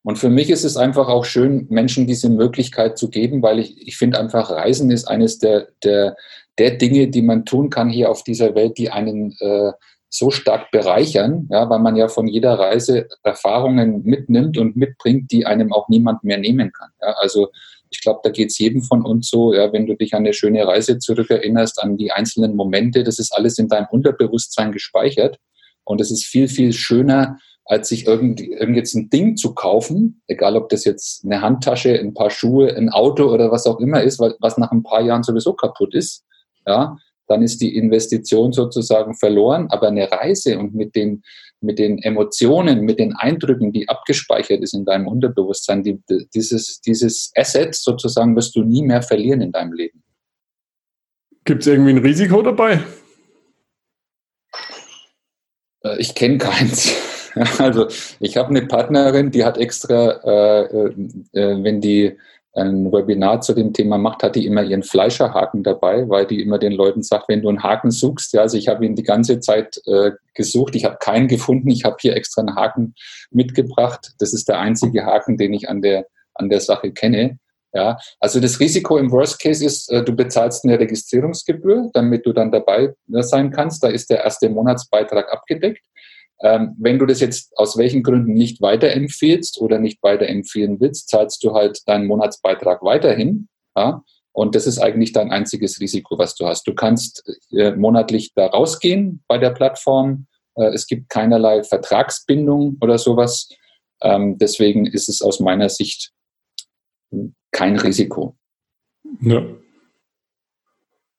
Und 0.03 0.17
für 0.17 0.29
mich 0.29 0.49
ist 0.49 0.63
es 0.63 0.77
einfach 0.77 1.07
auch 1.07 1.25
schön, 1.25 1.67
Menschen 1.69 2.07
diese 2.07 2.29
Möglichkeit 2.29 2.97
zu 2.97 3.09
geben, 3.09 3.43
weil 3.43 3.59
ich, 3.59 3.87
ich 3.87 3.97
finde 3.97 4.19
einfach, 4.19 4.49
Reisen 4.49 4.89
ist 4.89 5.07
eines 5.07 5.37
der, 5.37 5.67
der, 5.83 6.15
der 6.57 6.71
Dinge, 6.71 7.07
die 7.07 7.21
man 7.21 7.45
tun 7.45 7.69
kann 7.69 7.89
hier 7.89 8.09
auf 8.09 8.23
dieser 8.23 8.55
Welt, 8.55 8.77
die 8.77 8.89
einen 8.89 9.35
äh, 9.39 9.71
so 10.09 10.31
stark 10.31 10.71
bereichern, 10.71 11.47
ja, 11.51 11.69
weil 11.69 11.79
man 11.79 11.95
ja 11.95 12.07
von 12.07 12.27
jeder 12.27 12.57
Reise 12.57 13.07
Erfahrungen 13.23 14.03
mitnimmt 14.03 14.57
und 14.57 14.75
mitbringt, 14.75 15.31
die 15.31 15.45
einem 15.45 15.71
auch 15.71 15.87
niemand 15.87 16.23
mehr 16.23 16.37
nehmen 16.37 16.71
kann. 16.71 16.89
Ja. 17.01 17.15
Also 17.19 17.49
ich 17.91 18.01
glaube, 18.01 18.21
da 18.23 18.29
geht 18.29 18.49
es 18.49 18.57
jedem 18.57 18.81
von 18.81 19.05
uns 19.05 19.29
so, 19.29 19.53
ja, 19.53 19.71
wenn 19.73 19.85
du 19.85 19.95
dich 19.95 20.13
an 20.13 20.19
eine 20.19 20.33
schöne 20.33 20.65
Reise 20.65 20.97
zurückerinnerst, 20.97 21.83
an 21.83 21.97
die 21.97 22.11
einzelnen 22.11 22.55
Momente, 22.55 23.03
das 23.03 23.19
ist 23.19 23.31
alles 23.33 23.57
in 23.57 23.67
deinem 23.67 23.87
Unterbewusstsein 23.91 24.71
gespeichert. 24.71 25.37
Und 25.83 25.99
es 25.99 26.09
ist 26.09 26.25
viel, 26.25 26.47
viel 26.47 26.71
schöner, 26.71 27.37
als 27.65 27.89
sich 27.89 28.07
irgendwie, 28.07 28.53
irgend 28.53 28.77
jetzt 28.77 28.95
ein 28.95 29.09
Ding 29.09 29.35
zu 29.35 29.53
kaufen, 29.53 30.21
egal 30.27 30.55
ob 30.55 30.69
das 30.69 30.85
jetzt 30.85 31.25
eine 31.25 31.41
Handtasche, 31.41 31.99
ein 31.99 32.13
paar 32.13 32.29
Schuhe, 32.29 32.75
ein 32.75 32.89
Auto 32.89 33.31
oder 33.31 33.51
was 33.51 33.65
auch 33.65 33.79
immer 33.79 34.01
ist, 34.01 34.19
was 34.19 34.57
nach 34.57 34.71
ein 34.71 34.83
paar 34.83 35.01
Jahren 35.01 35.23
sowieso 35.23 35.53
kaputt 35.53 35.93
ist, 35.93 36.23
ja, 36.65 36.97
dann 37.27 37.43
ist 37.43 37.61
die 37.61 37.75
Investition 37.75 38.53
sozusagen 38.53 39.15
verloren. 39.15 39.67
Aber 39.69 39.89
eine 39.89 40.09
Reise 40.09 40.59
und 40.59 40.73
mit 40.73 40.95
den, 40.95 41.23
mit 41.61 41.79
den 41.79 41.99
Emotionen, 41.99 42.81
mit 42.81 42.99
den 42.99 43.15
Eindrücken, 43.15 43.71
die 43.71 43.87
abgespeichert 43.87 44.61
ist 44.61 44.73
in 44.73 44.85
deinem 44.85 45.07
Unterbewusstsein, 45.07 45.83
die, 45.83 46.01
dieses, 46.33 46.81
dieses 46.81 47.31
Asset 47.35 47.75
sozusagen 47.75 48.35
wirst 48.35 48.55
du 48.55 48.63
nie 48.63 48.83
mehr 48.83 49.01
verlieren 49.01 49.41
in 49.41 49.51
deinem 49.51 49.73
Leben. 49.73 50.03
Gibt 51.45 51.61
es 51.61 51.67
irgendwie 51.67 51.91
ein 51.91 51.97
Risiko 51.99 52.41
dabei? 52.41 52.81
Äh, 55.83 55.99
ich 55.99 56.15
kenne 56.15 56.37
keins. 56.37 56.95
Also 57.59 57.87
ich 58.19 58.35
habe 58.35 58.49
eine 58.49 58.63
Partnerin, 58.63 59.31
die 59.31 59.45
hat 59.45 59.57
extra, 59.57 60.19
äh, 60.25 60.63
äh, 60.65 60.93
äh, 61.31 61.63
wenn 61.63 61.79
die 61.79 62.17
ein 62.53 62.91
Webinar 62.91 63.41
zu 63.41 63.53
dem 63.53 63.71
Thema 63.73 63.97
macht, 63.97 64.23
hat 64.23 64.35
die 64.35 64.45
immer 64.45 64.63
ihren 64.63 64.83
Fleischerhaken 64.83 65.63
dabei, 65.63 66.09
weil 66.09 66.25
die 66.25 66.41
immer 66.41 66.59
den 66.59 66.73
Leuten 66.73 67.01
sagt, 67.01 67.29
wenn 67.29 67.41
du 67.41 67.49
einen 67.49 67.63
Haken 67.63 67.91
suchst, 67.91 68.33
ja, 68.33 68.41
also 68.41 68.57
ich 68.57 68.67
habe 68.67 68.85
ihn 68.85 68.95
die 68.95 69.03
ganze 69.03 69.39
Zeit 69.39 69.81
äh, 69.85 70.11
gesucht, 70.33 70.75
ich 70.75 70.83
habe 70.83 70.97
keinen 70.99 71.27
gefunden, 71.27 71.69
ich 71.69 71.85
habe 71.85 71.97
hier 71.99 72.15
extra 72.15 72.41
einen 72.41 72.55
Haken 72.55 72.93
mitgebracht. 73.29 74.11
Das 74.19 74.33
ist 74.33 74.49
der 74.49 74.59
einzige 74.59 75.05
Haken, 75.05 75.37
den 75.37 75.53
ich 75.53 75.69
an 75.69 75.81
der, 75.81 76.07
an 76.33 76.49
der 76.49 76.59
Sache 76.59 76.91
kenne. 76.91 77.39
Ja, 77.73 77.97
also 78.19 78.41
das 78.41 78.59
Risiko 78.59 78.97
im 78.97 79.11
Worst 79.11 79.39
Case 79.41 79.65
ist, 79.65 79.89
äh, 79.89 80.03
du 80.03 80.13
bezahlst 80.13 80.65
eine 80.65 80.77
Registrierungsgebühr, 80.77 81.89
damit 81.93 82.25
du 82.25 82.33
dann 82.33 82.51
dabei 82.51 82.93
sein 83.07 83.51
kannst. 83.51 83.81
Da 83.81 83.87
ist 83.87 84.09
der 84.09 84.25
erste 84.25 84.49
Monatsbeitrag 84.49 85.31
abgedeckt. 85.31 85.81
Ähm, 86.43 86.75
wenn 86.79 86.97
du 86.97 87.05
das 87.05 87.19
jetzt 87.19 87.55
aus 87.57 87.77
welchen 87.77 88.03
Gründen 88.03 88.33
nicht 88.33 88.61
weiterempfehlst 88.61 89.59
oder 89.61 89.79
nicht 89.79 90.01
weiterempfehlen 90.01 90.79
willst, 90.79 91.09
zahlst 91.09 91.43
du 91.43 91.53
halt 91.53 91.87
deinen 91.87 92.07
Monatsbeitrag 92.07 92.81
weiterhin. 92.81 93.47
Ja? 93.75 94.03
Und 94.33 94.55
das 94.55 94.65
ist 94.65 94.79
eigentlich 94.79 95.13
dein 95.13 95.31
einziges 95.31 95.79
Risiko, 95.79 96.17
was 96.17 96.35
du 96.35 96.47
hast. 96.47 96.67
Du 96.67 96.73
kannst 96.73 97.23
äh, 97.51 97.71
monatlich 97.75 98.33
da 98.33 98.47
rausgehen 98.47 99.23
bei 99.27 99.37
der 99.37 99.51
Plattform. 99.51 100.27
Äh, 100.55 100.73
es 100.73 100.87
gibt 100.87 101.09
keinerlei 101.09 101.63
Vertragsbindung 101.63 102.77
oder 102.81 102.97
sowas. 102.97 103.49
Ähm, 104.01 104.37
deswegen 104.37 104.87
ist 104.87 105.09
es 105.09 105.21
aus 105.21 105.39
meiner 105.39 105.69
Sicht 105.69 106.11
kein 107.51 107.77
Risiko. 107.77 108.35
Ja. 109.21 109.45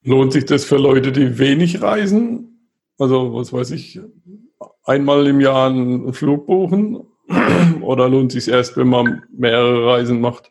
Lohnt 0.02 0.32
sich 0.32 0.46
das 0.46 0.64
für 0.64 0.78
Leute, 0.78 1.12
die 1.12 1.38
wenig 1.38 1.80
reisen? 1.80 2.68
Also, 2.98 3.34
was 3.34 3.52
weiß 3.52 3.70
ich, 3.72 4.00
einmal 4.84 5.26
im 5.26 5.40
Jahr 5.40 5.68
einen 5.68 6.12
Flug 6.12 6.46
buchen 6.46 7.06
oder 7.82 8.08
lohnt 8.08 8.32
sich 8.32 8.48
erst, 8.48 8.76
wenn 8.76 8.88
man 8.88 9.22
mehrere 9.32 9.86
Reisen 9.86 10.20
macht? 10.20 10.50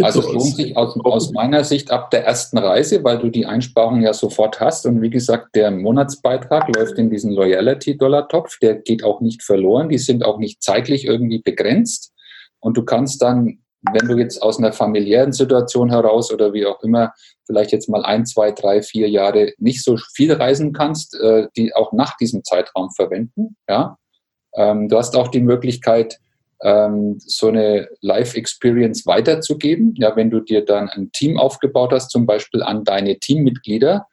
Also 0.00 0.20
es 0.20 0.32
lohnt 0.32 0.56
sich 0.56 0.76
aus, 0.76 0.98
aus, 1.04 1.32
meiner 1.32 1.64
Sicht 1.64 1.90
ab 1.90 2.10
der 2.10 2.24
ersten 2.24 2.56
Reise, 2.56 3.04
weil 3.04 3.18
du 3.18 3.28
die 3.28 3.44
Einsparung 3.44 4.00
ja 4.00 4.14
sofort 4.14 4.58
hast. 4.58 4.86
Und 4.86 5.02
wie 5.02 5.10
gesagt, 5.10 5.54
der 5.54 5.70
Monatsbeitrag 5.70 6.74
läuft 6.74 6.98
in 6.98 7.10
diesen 7.10 7.32
Loyalty-Dollar-Topf. 7.32 8.58
Der 8.60 8.76
geht 8.76 9.04
auch 9.04 9.20
nicht 9.20 9.42
verloren. 9.42 9.90
Die 9.90 9.98
sind 9.98 10.24
auch 10.24 10.38
nicht 10.38 10.62
zeitlich 10.62 11.04
irgendwie 11.04 11.40
begrenzt. 11.40 12.12
Und 12.60 12.78
du 12.78 12.84
kannst 12.84 13.20
dann, 13.20 13.58
wenn 13.90 14.08
du 14.08 14.16
jetzt 14.16 14.42
aus 14.42 14.58
einer 14.58 14.72
familiären 14.72 15.32
Situation 15.32 15.90
heraus 15.90 16.32
oder 16.32 16.52
wie 16.52 16.66
auch 16.66 16.82
immer 16.82 17.12
vielleicht 17.46 17.72
jetzt 17.72 17.88
mal 17.88 18.04
ein, 18.04 18.24
zwei, 18.26 18.52
drei, 18.52 18.82
vier 18.82 19.08
Jahre 19.08 19.52
nicht 19.58 19.82
so 19.82 19.96
viel 20.14 20.32
reisen 20.32 20.72
kannst, 20.72 21.18
äh, 21.20 21.48
die 21.56 21.74
auch 21.74 21.92
nach 21.92 22.16
diesem 22.16 22.44
Zeitraum 22.44 22.90
verwenden. 22.92 23.56
Ja? 23.68 23.98
Ähm, 24.54 24.88
du 24.88 24.96
hast 24.96 25.16
auch 25.16 25.28
die 25.28 25.40
Möglichkeit, 25.40 26.18
ähm, 26.62 27.16
so 27.18 27.48
eine 27.48 27.88
Live-Experience 28.00 29.04
weiterzugeben. 29.06 29.94
Ja, 29.96 30.14
wenn 30.14 30.30
du 30.30 30.40
dir 30.40 30.64
dann 30.64 30.88
ein 30.88 31.10
Team 31.12 31.36
aufgebaut 31.36 31.92
hast, 31.92 32.10
zum 32.10 32.24
Beispiel 32.24 32.62
an 32.62 32.84
deine 32.84 33.18
Teammitglieder, 33.18 34.06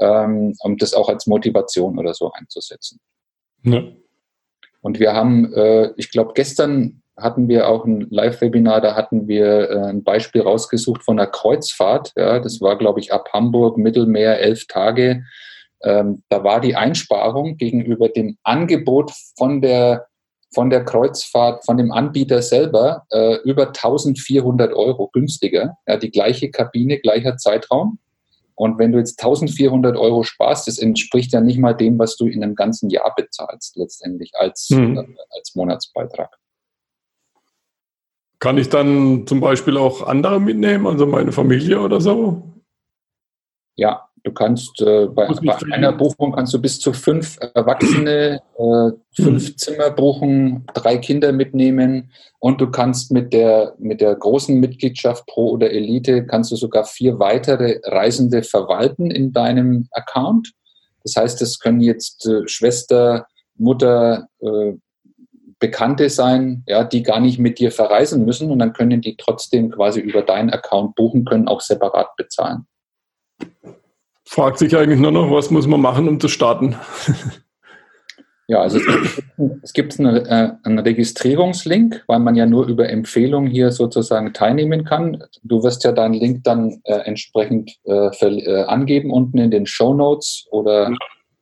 ähm, 0.00 0.54
um 0.60 0.76
das 0.78 0.94
auch 0.94 1.08
als 1.08 1.26
Motivation 1.26 1.98
oder 1.98 2.12
so 2.14 2.32
einzusetzen. 2.32 2.98
Ja. 3.62 3.84
Und 4.80 4.98
wir 4.98 5.12
haben, 5.12 5.52
äh, 5.54 5.92
ich 5.96 6.10
glaube, 6.10 6.32
gestern 6.34 7.01
hatten 7.22 7.48
wir 7.48 7.68
auch 7.68 7.84
ein 7.84 8.06
Live-Webinar, 8.10 8.80
da 8.80 8.94
hatten 8.94 9.28
wir 9.28 9.70
äh, 9.70 9.78
ein 9.86 10.04
Beispiel 10.04 10.42
rausgesucht 10.42 11.02
von 11.02 11.18
einer 11.18 11.30
Kreuzfahrt. 11.30 12.12
Ja, 12.16 12.38
das 12.40 12.60
war, 12.60 12.76
glaube 12.76 13.00
ich, 13.00 13.12
ab 13.12 13.28
Hamburg, 13.32 13.78
Mittelmeer, 13.78 14.40
elf 14.40 14.66
Tage. 14.66 15.24
Ähm, 15.84 16.22
da 16.28 16.44
war 16.44 16.60
die 16.60 16.76
Einsparung 16.76 17.56
gegenüber 17.56 18.08
dem 18.08 18.36
Angebot 18.42 19.12
von 19.36 19.60
der, 19.60 20.06
von 20.54 20.70
der 20.70 20.84
Kreuzfahrt, 20.84 21.64
von 21.64 21.76
dem 21.76 21.92
Anbieter 21.92 22.42
selber, 22.42 23.04
äh, 23.10 23.36
über 23.44 23.68
1400 23.68 24.72
Euro 24.72 25.08
günstiger. 25.12 25.76
Ja, 25.86 25.96
die 25.96 26.10
gleiche 26.10 26.50
Kabine, 26.50 26.98
gleicher 26.98 27.36
Zeitraum. 27.36 27.98
Und 28.54 28.78
wenn 28.78 28.92
du 28.92 28.98
jetzt 28.98 29.18
1400 29.20 29.96
Euro 29.96 30.22
sparst, 30.22 30.68
das 30.68 30.78
entspricht 30.78 31.32
ja 31.32 31.40
nicht 31.40 31.58
mal 31.58 31.72
dem, 31.72 31.98
was 31.98 32.16
du 32.16 32.26
in 32.26 32.42
einem 32.42 32.54
ganzen 32.54 32.90
Jahr 32.90 33.12
bezahlst, 33.16 33.76
letztendlich 33.76 34.32
als, 34.34 34.70
mhm. 34.70 34.98
äh, 34.98 35.36
als 35.36 35.54
Monatsbeitrag. 35.54 36.38
Kann 38.42 38.58
ich 38.58 38.68
dann 38.68 39.24
zum 39.28 39.38
Beispiel 39.38 39.76
auch 39.76 40.04
andere 40.04 40.40
mitnehmen, 40.40 40.88
also 40.88 41.06
meine 41.06 41.30
Familie 41.30 41.80
oder 41.80 42.00
so? 42.00 42.42
Ja, 43.76 44.08
du 44.24 44.32
kannst 44.32 44.82
äh, 44.82 45.06
bei, 45.06 45.28
bei 45.28 45.72
einer 45.72 45.92
Buchung 45.92 46.32
kannst 46.32 46.52
du 46.52 46.60
bis 46.60 46.80
zu 46.80 46.92
fünf 46.92 47.38
Erwachsene, 47.54 48.42
äh, 48.58 48.90
fünf 49.14 49.48
mhm. 49.48 49.56
Zimmer 49.56 49.90
buchen, 49.90 50.66
drei 50.74 50.98
Kinder 50.98 51.30
mitnehmen 51.30 52.10
und 52.40 52.60
du 52.60 52.68
kannst 52.68 53.12
mit 53.12 53.32
der, 53.32 53.76
mit 53.78 54.00
der 54.00 54.16
großen 54.16 54.58
Mitgliedschaft 54.58 55.24
Pro 55.26 55.50
oder 55.50 55.70
Elite 55.70 56.26
kannst 56.26 56.50
du 56.50 56.56
sogar 56.56 56.84
vier 56.84 57.20
weitere 57.20 57.78
Reisende 57.84 58.42
verwalten 58.42 59.12
in 59.12 59.32
deinem 59.32 59.86
Account. 59.92 60.50
Das 61.04 61.14
heißt, 61.14 61.40
es 61.42 61.60
können 61.60 61.80
jetzt 61.80 62.26
äh, 62.26 62.48
Schwester, 62.48 63.28
Mutter, 63.54 64.26
äh, 64.40 64.72
Bekannte 65.62 66.10
sein, 66.10 66.64
ja, 66.66 66.82
die 66.82 67.04
gar 67.04 67.20
nicht 67.20 67.38
mit 67.38 67.60
dir 67.60 67.70
verreisen 67.70 68.24
müssen 68.24 68.50
und 68.50 68.58
dann 68.58 68.72
können 68.72 69.00
die 69.00 69.16
trotzdem 69.16 69.70
quasi 69.70 70.00
über 70.00 70.22
deinen 70.22 70.50
Account 70.50 70.96
buchen, 70.96 71.24
können 71.24 71.46
auch 71.46 71.60
separat 71.60 72.16
bezahlen. 72.16 72.66
Fragt 74.24 74.58
sich 74.58 74.76
eigentlich 74.76 74.98
nur 74.98 75.12
noch, 75.12 75.30
was 75.30 75.52
muss 75.52 75.68
man 75.68 75.80
machen, 75.80 76.08
um 76.08 76.18
zu 76.18 76.28
starten? 76.28 76.74
Ja, 78.48 78.60
also 78.60 78.78
es 78.78 78.84
gibt, 78.84 79.62
es 79.62 79.72
gibt 79.72 80.00
einen, 80.00 80.26
äh, 80.26 80.52
einen, 80.64 80.80
Registrierungslink, 80.80 82.04
weil 82.06 82.18
man 82.18 82.34
ja 82.34 82.44
nur 82.44 82.66
über 82.66 82.88
Empfehlung 82.90 83.46
hier 83.46 83.70
sozusagen 83.70 84.34
teilnehmen 84.34 84.84
kann. 84.84 85.24
Du 85.42 85.62
wirst 85.62 85.84
ja 85.84 85.92
deinen 85.92 86.14
Link 86.14 86.44
dann 86.44 86.82
äh, 86.84 86.96
entsprechend 86.96 87.78
äh, 87.84 88.08
äh 88.08 88.64
angeben 88.64 89.10
unten 89.10 89.38
in 89.38 89.50
den 89.50 89.64
Show 89.64 89.94
Notes 89.94 90.46
oder 90.50 90.94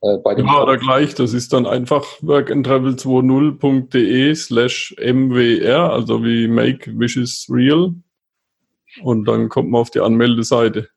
äh, 0.02 0.18
bei 0.18 0.34
dem. 0.34 0.46
Ja, 0.46 0.62
oder 0.62 0.76
gleich. 0.76 1.14
Das 1.14 1.32
ist 1.32 1.52
dann 1.52 1.66
einfach 1.66 2.04
workandtravel20.de 2.22 4.34
slash 4.34 4.94
MWR, 4.98 5.92
also 5.92 6.24
wie 6.24 6.48
Make 6.48 6.98
Wishes 6.98 7.46
Real. 7.50 7.94
Und 9.02 9.26
dann 9.26 9.48
kommt 9.48 9.70
man 9.70 9.80
auf 9.80 9.90
die 9.90 10.00
Anmeldeseite. 10.00 10.88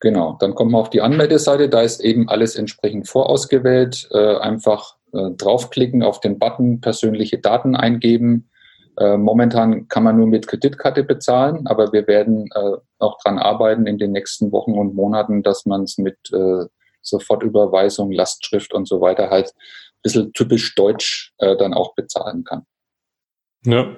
Genau, 0.00 0.36
dann 0.38 0.54
kommt 0.54 0.72
man 0.72 0.82
auf 0.82 0.90
die 0.90 1.00
Anmeldeseite, 1.00 1.68
da 1.68 1.80
ist 1.80 2.00
eben 2.00 2.28
alles 2.28 2.56
entsprechend 2.56 3.08
vorausgewählt. 3.08 4.08
Äh, 4.12 4.36
einfach 4.36 4.96
äh, 5.12 5.30
draufklicken 5.30 6.02
auf 6.02 6.20
den 6.20 6.38
Button, 6.38 6.80
persönliche 6.80 7.38
Daten 7.38 7.74
eingeben. 7.74 8.50
Äh, 8.98 9.16
momentan 9.16 9.88
kann 9.88 10.04
man 10.04 10.16
nur 10.16 10.26
mit 10.26 10.46
Kreditkarte 10.46 11.04
bezahlen, 11.04 11.66
aber 11.66 11.92
wir 11.92 12.06
werden 12.06 12.48
äh, 12.54 12.76
auch 12.98 13.18
daran 13.24 13.38
arbeiten 13.38 13.86
in 13.86 13.98
den 13.98 14.12
nächsten 14.12 14.52
Wochen 14.52 14.74
und 14.74 14.94
Monaten, 14.94 15.42
dass 15.42 15.66
man 15.66 15.84
es 15.84 15.98
mit 15.98 16.16
äh, 16.32 16.66
Sofortüberweisung, 17.04 18.10
Lastschrift 18.10 18.74
und 18.74 18.88
so 18.88 19.00
weiter 19.00 19.30
halt 19.30 19.48
ein 19.48 20.02
bisschen 20.02 20.32
typisch 20.32 20.74
deutsch 20.74 21.32
äh, 21.38 21.56
dann 21.56 21.74
auch 21.74 21.94
bezahlen 21.94 22.44
kann. 22.44 22.66
Ja. 23.64 23.96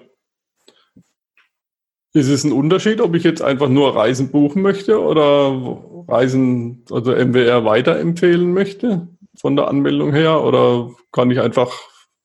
Ist 2.13 2.29
es 2.29 2.45
ein 2.45 2.53
Unterschied, 2.53 3.01
ob 3.01 3.15
ich 3.15 3.25
jetzt 3.25 3.43
einfach 3.43 3.69
nur 3.69 3.95
Reisen 3.95 4.31
buchen 4.31 4.63
möchte 4.63 5.01
oder 5.01 5.85
Reisen, 6.09 6.85
also 6.91 7.13
MWR 7.13 7.65
weiterempfehlen 7.65 8.53
möchte 8.55 9.09
von 9.37 9.55
der 9.55 9.69
Anmeldung 9.69 10.15
her? 10.15 10.43
Oder 10.43 10.91
kann 11.13 11.31
ich 11.31 11.41
einfach 11.41 11.73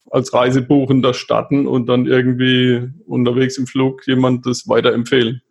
als 0.09 0.33
Reisebuchender 0.33 1.13
starten 1.13 1.67
und 1.67 1.87
dann 1.87 2.05
irgendwie 2.05 2.89
unterwegs 3.05 3.57
im 3.57 3.67
Flug 3.67 4.07
jemand 4.07 4.45
das 4.45 4.67
weiterempfehlen? 4.69 5.41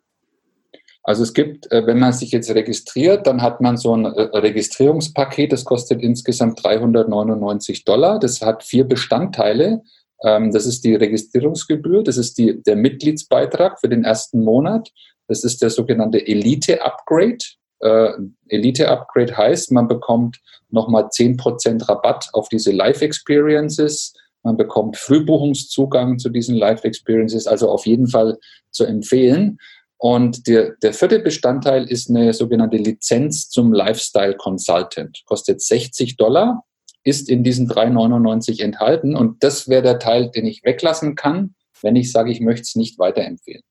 Also 1.02 1.22
es 1.22 1.32
gibt, 1.32 1.70
äh, 1.72 1.86
wenn 1.86 1.98
man 1.98 2.12
sich 2.12 2.30
jetzt 2.30 2.54
registriert, 2.54 3.26
dann 3.26 3.42
hat 3.42 3.60
man 3.60 3.76
so 3.76 3.96
ein 3.96 4.04
äh, 4.04 4.38
Registrierungspaket, 4.38 5.52
das 5.52 5.64
kostet 5.64 6.02
insgesamt 6.02 6.62
399 6.62 7.84
Dollar. 7.84 8.18
Das 8.18 8.40
hat 8.42 8.62
vier 8.62 8.84
Bestandteile. 8.84 9.82
Ähm, 10.22 10.52
das 10.52 10.66
ist 10.66 10.84
die 10.84 10.94
Registrierungsgebühr, 10.94 12.02
das 12.02 12.18
ist 12.18 12.36
die, 12.36 12.62
der 12.62 12.76
Mitgliedsbeitrag 12.76 13.80
für 13.80 13.88
den 13.88 14.04
ersten 14.04 14.44
Monat, 14.44 14.90
das 15.28 15.44
ist 15.44 15.62
der 15.62 15.70
sogenannte 15.70 16.26
Elite-Upgrade. 16.26 17.38
Äh, 17.80 18.12
Elite-Upgrade 18.48 19.36
heißt, 19.36 19.72
man 19.72 19.88
bekommt 19.88 20.38
nochmal 20.68 21.04
10% 21.06 21.88
Rabatt 21.88 22.28
auf 22.32 22.48
diese 22.48 22.72
Live-Experiences. 22.72 24.12
Man 24.42 24.56
bekommt 24.56 24.96
Frühbuchungszugang 24.96 26.18
zu 26.18 26.30
diesen 26.30 26.56
Live-Experiences, 26.56 27.46
also 27.46 27.70
auf 27.70 27.86
jeden 27.86 28.08
Fall 28.08 28.38
zu 28.70 28.84
empfehlen. 28.84 29.58
Und 30.02 30.46
der, 30.46 30.76
der 30.82 30.94
vierte 30.94 31.18
Bestandteil 31.18 31.84
ist 31.84 32.08
eine 32.08 32.32
sogenannte 32.32 32.78
Lizenz 32.78 33.50
zum 33.50 33.70
Lifestyle 33.74 34.34
Consultant. 34.34 35.22
Kostet 35.26 35.60
60 35.60 36.16
Dollar 36.16 36.64
ist 37.04 37.28
in 37.28 37.44
diesen 37.44 37.68
3,99 37.68 38.62
enthalten. 38.62 39.14
Und 39.14 39.44
das 39.44 39.68
wäre 39.68 39.82
der 39.82 39.98
Teil, 39.98 40.30
den 40.30 40.46
ich 40.46 40.64
weglassen 40.64 41.16
kann, 41.16 41.54
wenn 41.82 41.96
ich 41.96 42.12
sage, 42.12 42.32
ich 42.32 42.40
möchte 42.40 42.62
es 42.62 42.76
nicht 42.76 42.98
weiterempfehlen. 42.98 43.62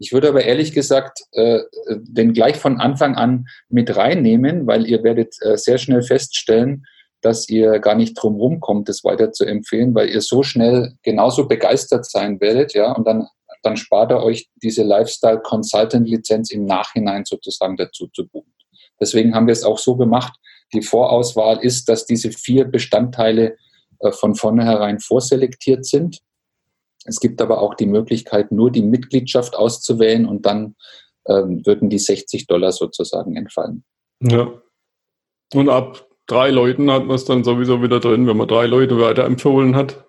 Ich 0.00 0.12
würde 0.12 0.28
aber 0.28 0.42
ehrlich 0.42 0.72
gesagt 0.72 1.20
äh, 1.30 1.60
den 1.88 2.32
gleich 2.32 2.56
von 2.56 2.80
Anfang 2.80 3.14
an 3.14 3.46
mit 3.68 3.96
reinnehmen, 3.96 4.66
weil 4.66 4.84
ihr 4.84 5.04
werdet 5.04 5.36
äh, 5.42 5.56
sehr 5.56 5.78
schnell 5.78 6.02
feststellen, 6.02 6.86
dass 7.20 7.48
ihr 7.48 7.78
gar 7.78 7.94
nicht 7.94 8.14
drum 8.14 8.34
rumkommt, 8.34 8.88
das 8.88 9.04
weiter 9.04 9.30
zu 9.30 9.44
empfehlen, 9.44 9.94
weil 9.94 10.08
ihr 10.08 10.22
so 10.22 10.42
schnell 10.42 10.94
genauso 11.02 11.46
begeistert 11.46 12.04
sein 12.04 12.40
werdet, 12.40 12.74
ja, 12.74 12.92
und 12.92 13.06
dann, 13.06 13.28
dann 13.62 13.76
spart 13.76 14.12
ihr 14.12 14.22
euch 14.22 14.48
diese 14.56 14.82
Lifestyle 14.82 15.40
Consultant 15.40 16.08
Lizenz 16.08 16.50
im 16.50 16.64
Nachhinein 16.64 17.24
sozusagen 17.24 17.76
dazu 17.76 18.08
zu 18.08 18.26
buchen. 18.26 18.52
Deswegen 19.00 19.34
haben 19.34 19.46
wir 19.46 19.52
es 19.52 19.64
auch 19.64 19.78
so 19.78 19.96
gemacht, 19.96 20.34
die 20.72 20.82
Vorauswahl 20.82 21.58
ist, 21.58 21.88
dass 21.88 22.06
diese 22.06 22.30
vier 22.30 22.64
Bestandteile 22.64 23.56
äh, 24.00 24.12
von 24.12 24.34
vornherein 24.34 24.98
vorselektiert 25.00 25.86
sind. 25.86 26.20
Es 27.04 27.20
gibt 27.20 27.40
aber 27.40 27.62
auch 27.62 27.74
die 27.74 27.86
Möglichkeit, 27.86 28.52
nur 28.52 28.70
die 28.70 28.82
Mitgliedschaft 28.82 29.56
auszuwählen 29.56 30.26
und 30.26 30.44
dann 30.44 30.76
ähm, 31.26 31.64
würden 31.64 31.88
die 31.88 31.98
60 31.98 32.46
Dollar 32.46 32.72
sozusagen 32.72 33.36
entfallen. 33.36 33.84
Ja. 34.20 34.50
Und 35.54 35.68
ab 35.68 36.06
drei 36.26 36.50
Leuten 36.50 36.90
hat 36.90 37.06
man 37.06 37.16
es 37.16 37.24
dann 37.24 37.44
sowieso 37.44 37.82
wieder 37.82 38.00
drin, 38.00 38.26
wenn 38.26 38.36
man 38.36 38.48
drei 38.48 38.66
Leute 38.66 39.00
weiterempfohlen 39.00 39.74
hat. 39.74 40.04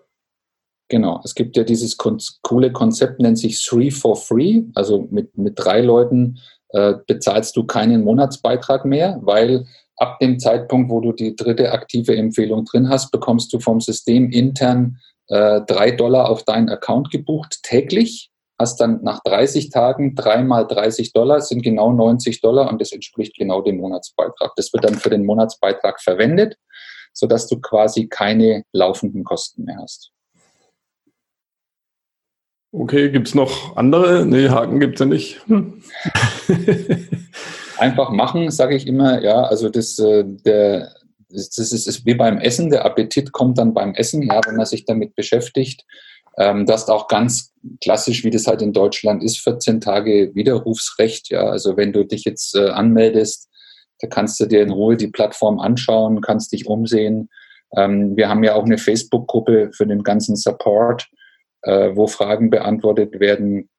Genau, 0.89 1.21
es 1.23 1.35
gibt 1.35 1.55
ja 1.55 1.63
dieses 1.63 1.97
coole 1.97 2.71
Konzept, 2.71 3.19
nennt 3.19 3.37
sich 3.37 3.63
Three 3.63 3.91
for 3.91 4.15
Free. 4.15 4.63
Also 4.73 5.07
mit, 5.11 5.37
mit 5.37 5.53
drei 5.55 5.81
Leuten 5.81 6.39
äh, 6.69 6.95
bezahlst 7.05 7.55
du 7.55 7.63
keinen 7.63 8.03
Monatsbeitrag 8.03 8.85
mehr, 8.85 9.19
weil 9.21 9.65
ab 9.97 10.17
dem 10.19 10.39
Zeitpunkt, 10.39 10.89
wo 10.89 10.99
du 10.99 11.13
die 11.13 11.35
dritte 11.35 11.71
aktive 11.71 12.15
Empfehlung 12.17 12.65
drin 12.65 12.89
hast, 12.89 13.11
bekommst 13.11 13.53
du 13.53 13.59
vom 13.59 13.81
System 13.81 14.31
intern 14.31 14.97
äh, 15.27 15.61
drei 15.61 15.91
Dollar 15.91 16.27
auf 16.27 16.43
deinen 16.43 16.69
Account 16.69 17.11
gebucht 17.11 17.59
täglich. 17.61 18.31
Hast 18.57 18.81
dann 18.81 19.03
nach 19.03 19.21
30 19.23 19.69
Tagen 19.69 20.15
dreimal 20.15 20.67
30 20.67 21.13
Dollar, 21.13 21.39
sind 21.39 21.61
genau 21.61 21.93
90 21.93 22.41
Dollar 22.41 22.69
und 22.69 22.81
das 22.81 22.91
entspricht 22.91 23.37
genau 23.37 23.61
dem 23.61 23.77
Monatsbeitrag. 23.77 24.53
Das 24.55 24.73
wird 24.73 24.83
dann 24.83 24.95
für 24.95 25.11
den 25.11 25.23
Monatsbeitrag 25.23 26.01
verwendet, 26.01 26.57
sodass 27.13 27.47
du 27.47 27.61
quasi 27.61 28.07
keine 28.07 28.63
laufenden 28.73 29.23
Kosten 29.23 29.65
mehr 29.65 29.77
hast. 29.79 30.11
Okay, 32.71 33.09
gibt 33.09 33.27
es 33.27 33.35
noch 33.35 33.75
andere? 33.77 34.25
Nee, 34.25 34.49
Haken 34.49 34.79
gibt 34.79 34.95
es 34.95 34.99
ja 34.99 35.05
nicht. 35.07 35.47
Hm. 35.47 35.81
Einfach 37.77 38.11
machen, 38.11 38.51
sage 38.51 38.75
ich 38.75 38.85
immer. 38.85 39.21
Ja, 39.23 39.43
also 39.43 39.69
das, 39.69 39.97
äh, 39.97 40.23
der, 40.23 40.93
das, 41.29 41.49
das 41.49 41.71
ist, 41.71 41.87
ist, 41.87 42.05
wie 42.05 42.13
beim 42.13 42.37
Essen. 42.37 42.69
Der 42.69 42.85
Appetit 42.85 43.31
kommt 43.31 43.57
dann 43.57 43.73
beim 43.73 43.95
Essen, 43.95 44.21
ja, 44.21 44.39
wenn 44.45 44.55
man 44.55 44.67
sich 44.67 44.85
damit 44.85 45.15
beschäftigt. 45.15 45.83
Ähm, 46.37 46.67
das 46.67 46.83
ist 46.83 46.89
auch 46.89 47.07
ganz 47.07 47.53
klassisch, 47.81 48.23
wie 48.23 48.29
das 48.29 48.45
halt 48.45 48.61
in 48.61 48.73
Deutschland 48.73 49.23
ist, 49.23 49.39
14 49.39 49.81
Tage 49.81 50.31
Widerrufsrecht. 50.35 51.29
Ja, 51.29 51.49
also 51.49 51.75
wenn 51.75 51.91
du 51.91 52.05
dich 52.05 52.23
jetzt 52.23 52.55
äh, 52.55 52.69
anmeldest, 52.69 53.49
da 53.99 54.07
kannst 54.07 54.39
du 54.39 54.45
dir 54.45 54.61
in 54.61 54.71
Ruhe 54.71 54.95
die 54.95 55.07
Plattform 55.07 55.59
anschauen, 55.59 56.21
kannst 56.21 56.51
dich 56.51 56.67
umsehen. 56.67 57.29
Ähm, 57.75 58.15
wir 58.15 58.29
haben 58.29 58.43
ja 58.43 58.53
auch 58.53 58.65
eine 58.65 58.77
Facebook-Gruppe 58.77 59.71
für 59.73 59.87
den 59.87 60.03
ganzen 60.03 60.35
Support, 60.35 61.09
äh, 61.63 61.91
wo 61.95 62.07
Fragen 62.07 62.49
beantwortet 62.49 63.19
werden. 63.19 63.69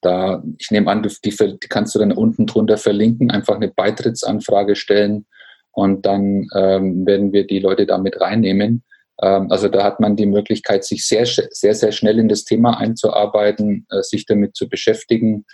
Da, 0.00 0.42
ich 0.58 0.70
nehme 0.70 0.90
an, 0.90 1.02
die, 1.02 1.30
die, 1.30 1.58
kannst 1.68 1.94
du 1.94 1.98
dann 1.98 2.12
unten 2.12 2.46
drunter 2.46 2.76
verlinken, 2.76 3.30
einfach 3.30 3.56
eine 3.56 3.68
Beitrittsanfrage 3.68 4.76
stellen 4.76 5.26
und 5.72 6.06
dann 6.06 6.48
ähm, 6.54 7.06
werden 7.06 7.32
wir 7.32 7.46
die 7.46 7.58
Leute 7.58 7.86
da 7.86 7.98
mit 7.98 8.20
reinnehmen. 8.20 8.84
Ähm, 9.22 9.50
also 9.50 9.68
da 9.68 9.82
hat 9.82 10.00
man 10.00 10.16
die 10.16 10.26
Möglichkeit, 10.26 10.84
sich 10.84 11.06
sehr, 11.06 11.26
sehr, 11.26 11.74
sehr 11.74 11.92
schnell 11.92 12.18
in 12.18 12.28
das 12.28 12.44
Thema 12.44 12.78
einzuarbeiten, 12.78 13.86
äh, 13.90 14.02
sich 14.02 14.26
damit 14.26 14.56
zu 14.56 14.68
beschäftigen 14.68 15.44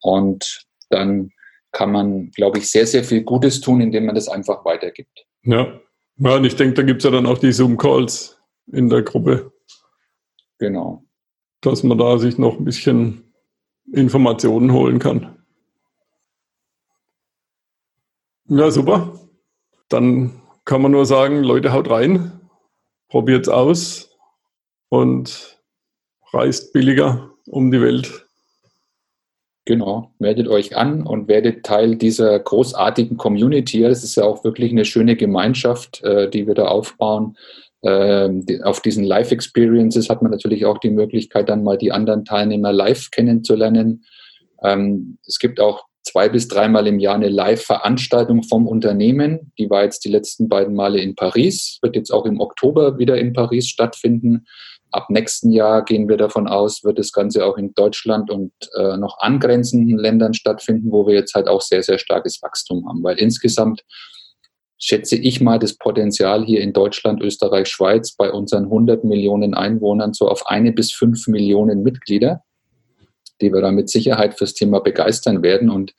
und 0.00 0.64
dann 0.90 1.30
kann 1.72 1.92
man, 1.92 2.30
glaube 2.30 2.58
ich, 2.58 2.70
sehr, 2.70 2.86
sehr 2.86 3.04
viel 3.04 3.22
Gutes 3.22 3.60
tun, 3.60 3.80
indem 3.80 4.06
man 4.06 4.14
das 4.14 4.28
einfach 4.28 4.64
weitergibt. 4.64 5.26
Ja, 5.42 5.80
ja 6.16 6.36
und 6.36 6.44
ich 6.44 6.56
denke, 6.56 6.74
da 6.74 6.82
gibt 6.82 7.00
es 7.00 7.04
ja 7.04 7.10
dann 7.10 7.26
auch 7.26 7.38
die 7.38 7.52
Zoom-Calls 7.52 8.38
in 8.72 8.88
der 8.88 9.02
Gruppe. 9.02 9.52
Genau. 10.58 11.04
Dass 11.60 11.82
man 11.82 11.98
da 11.98 12.18
sich 12.18 12.38
noch 12.38 12.58
ein 12.58 12.64
bisschen 12.64 13.32
Informationen 13.92 14.72
holen 14.72 14.98
kann. 14.98 15.38
Ja, 18.48 18.70
super. 18.70 19.18
Dann 19.88 20.40
kann 20.64 20.82
man 20.82 20.92
nur 20.92 21.06
sagen, 21.06 21.42
Leute, 21.42 21.72
haut 21.72 21.90
rein, 21.90 22.40
probiert's 23.08 23.48
aus 23.48 24.16
und 24.88 25.58
reist 26.32 26.72
billiger 26.72 27.30
um 27.46 27.70
die 27.70 27.80
Welt. 27.80 28.26
Genau, 29.64 30.14
meldet 30.18 30.48
euch 30.48 30.76
an 30.76 31.06
und 31.06 31.28
werdet 31.28 31.64
Teil 31.64 31.96
dieser 31.96 32.38
großartigen 32.38 33.18
Community. 33.18 33.82
Das 33.82 34.02
ist 34.02 34.16
ja 34.16 34.24
auch 34.24 34.42
wirklich 34.42 34.72
eine 34.72 34.86
schöne 34.86 35.14
Gemeinschaft, 35.14 36.02
äh, 36.02 36.30
die 36.30 36.46
wir 36.46 36.54
da 36.54 36.68
aufbauen. 36.68 37.36
Ähm, 37.82 38.44
auf 38.64 38.80
diesen 38.80 39.04
Live-Experiences 39.04 40.08
hat 40.08 40.22
man 40.22 40.32
natürlich 40.32 40.66
auch 40.66 40.78
die 40.78 40.90
Möglichkeit, 40.90 41.48
dann 41.48 41.62
mal 41.62 41.78
die 41.78 41.92
anderen 41.92 42.24
Teilnehmer 42.24 42.72
live 42.72 43.10
kennenzulernen. 43.10 44.04
Ähm, 44.62 45.18
es 45.26 45.38
gibt 45.38 45.60
auch 45.60 45.84
zwei 46.02 46.28
bis 46.28 46.48
dreimal 46.48 46.86
im 46.86 46.98
Jahr 46.98 47.14
eine 47.14 47.28
Live-Veranstaltung 47.28 48.42
vom 48.42 48.66
Unternehmen. 48.66 49.52
Die 49.58 49.70
war 49.70 49.84
jetzt 49.84 50.04
die 50.04 50.08
letzten 50.08 50.48
beiden 50.48 50.74
Male 50.74 51.00
in 51.00 51.14
Paris, 51.14 51.78
wird 51.82 51.96
jetzt 51.96 52.10
auch 52.10 52.24
im 52.24 52.40
Oktober 52.40 52.98
wieder 52.98 53.18
in 53.18 53.32
Paris 53.32 53.68
stattfinden. 53.68 54.46
Ab 54.90 55.10
nächsten 55.10 55.52
Jahr 55.52 55.84
gehen 55.84 56.08
wir 56.08 56.16
davon 56.16 56.48
aus, 56.48 56.82
wird 56.82 56.98
das 56.98 57.12
Ganze 57.12 57.44
auch 57.44 57.58
in 57.58 57.74
Deutschland 57.74 58.30
und 58.30 58.52
äh, 58.74 58.96
noch 58.96 59.18
angrenzenden 59.18 59.98
Ländern 59.98 60.32
stattfinden, 60.32 60.90
wo 60.90 61.06
wir 61.06 61.14
jetzt 61.14 61.34
halt 61.34 61.46
auch 61.46 61.60
sehr, 61.60 61.82
sehr 61.82 61.98
starkes 61.98 62.40
Wachstum 62.42 62.88
haben, 62.88 63.02
weil 63.02 63.18
insgesamt 63.18 63.84
schätze 64.78 65.16
ich 65.16 65.40
mal 65.40 65.58
das 65.58 65.74
Potenzial 65.74 66.44
hier 66.44 66.60
in 66.60 66.72
Deutschland, 66.72 67.20
Österreich, 67.20 67.68
Schweiz 67.68 68.12
bei 68.12 68.30
unseren 68.30 68.64
100 68.64 69.04
Millionen 69.04 69.54
Einwohnern 69.54 70.14
so 70.14 70.28
auf 70.28 70.46
eine 70.46 70.72
bis 70.72 70.92
fünf 70.92 71.26
Millionen 71.26 71.82
Mitglieder, 71.82 72.42
die 73.40 73.52
wir 73.52 73.60
da 73.60 73.72
mit 73.72 73.90
Sicherheit 73.90 74.38
fürs 74.38 74.54
Thema 74.54 74.80
begeistern 74.80 75.42
werden. 75.42 75.68
Und 75.68 75.94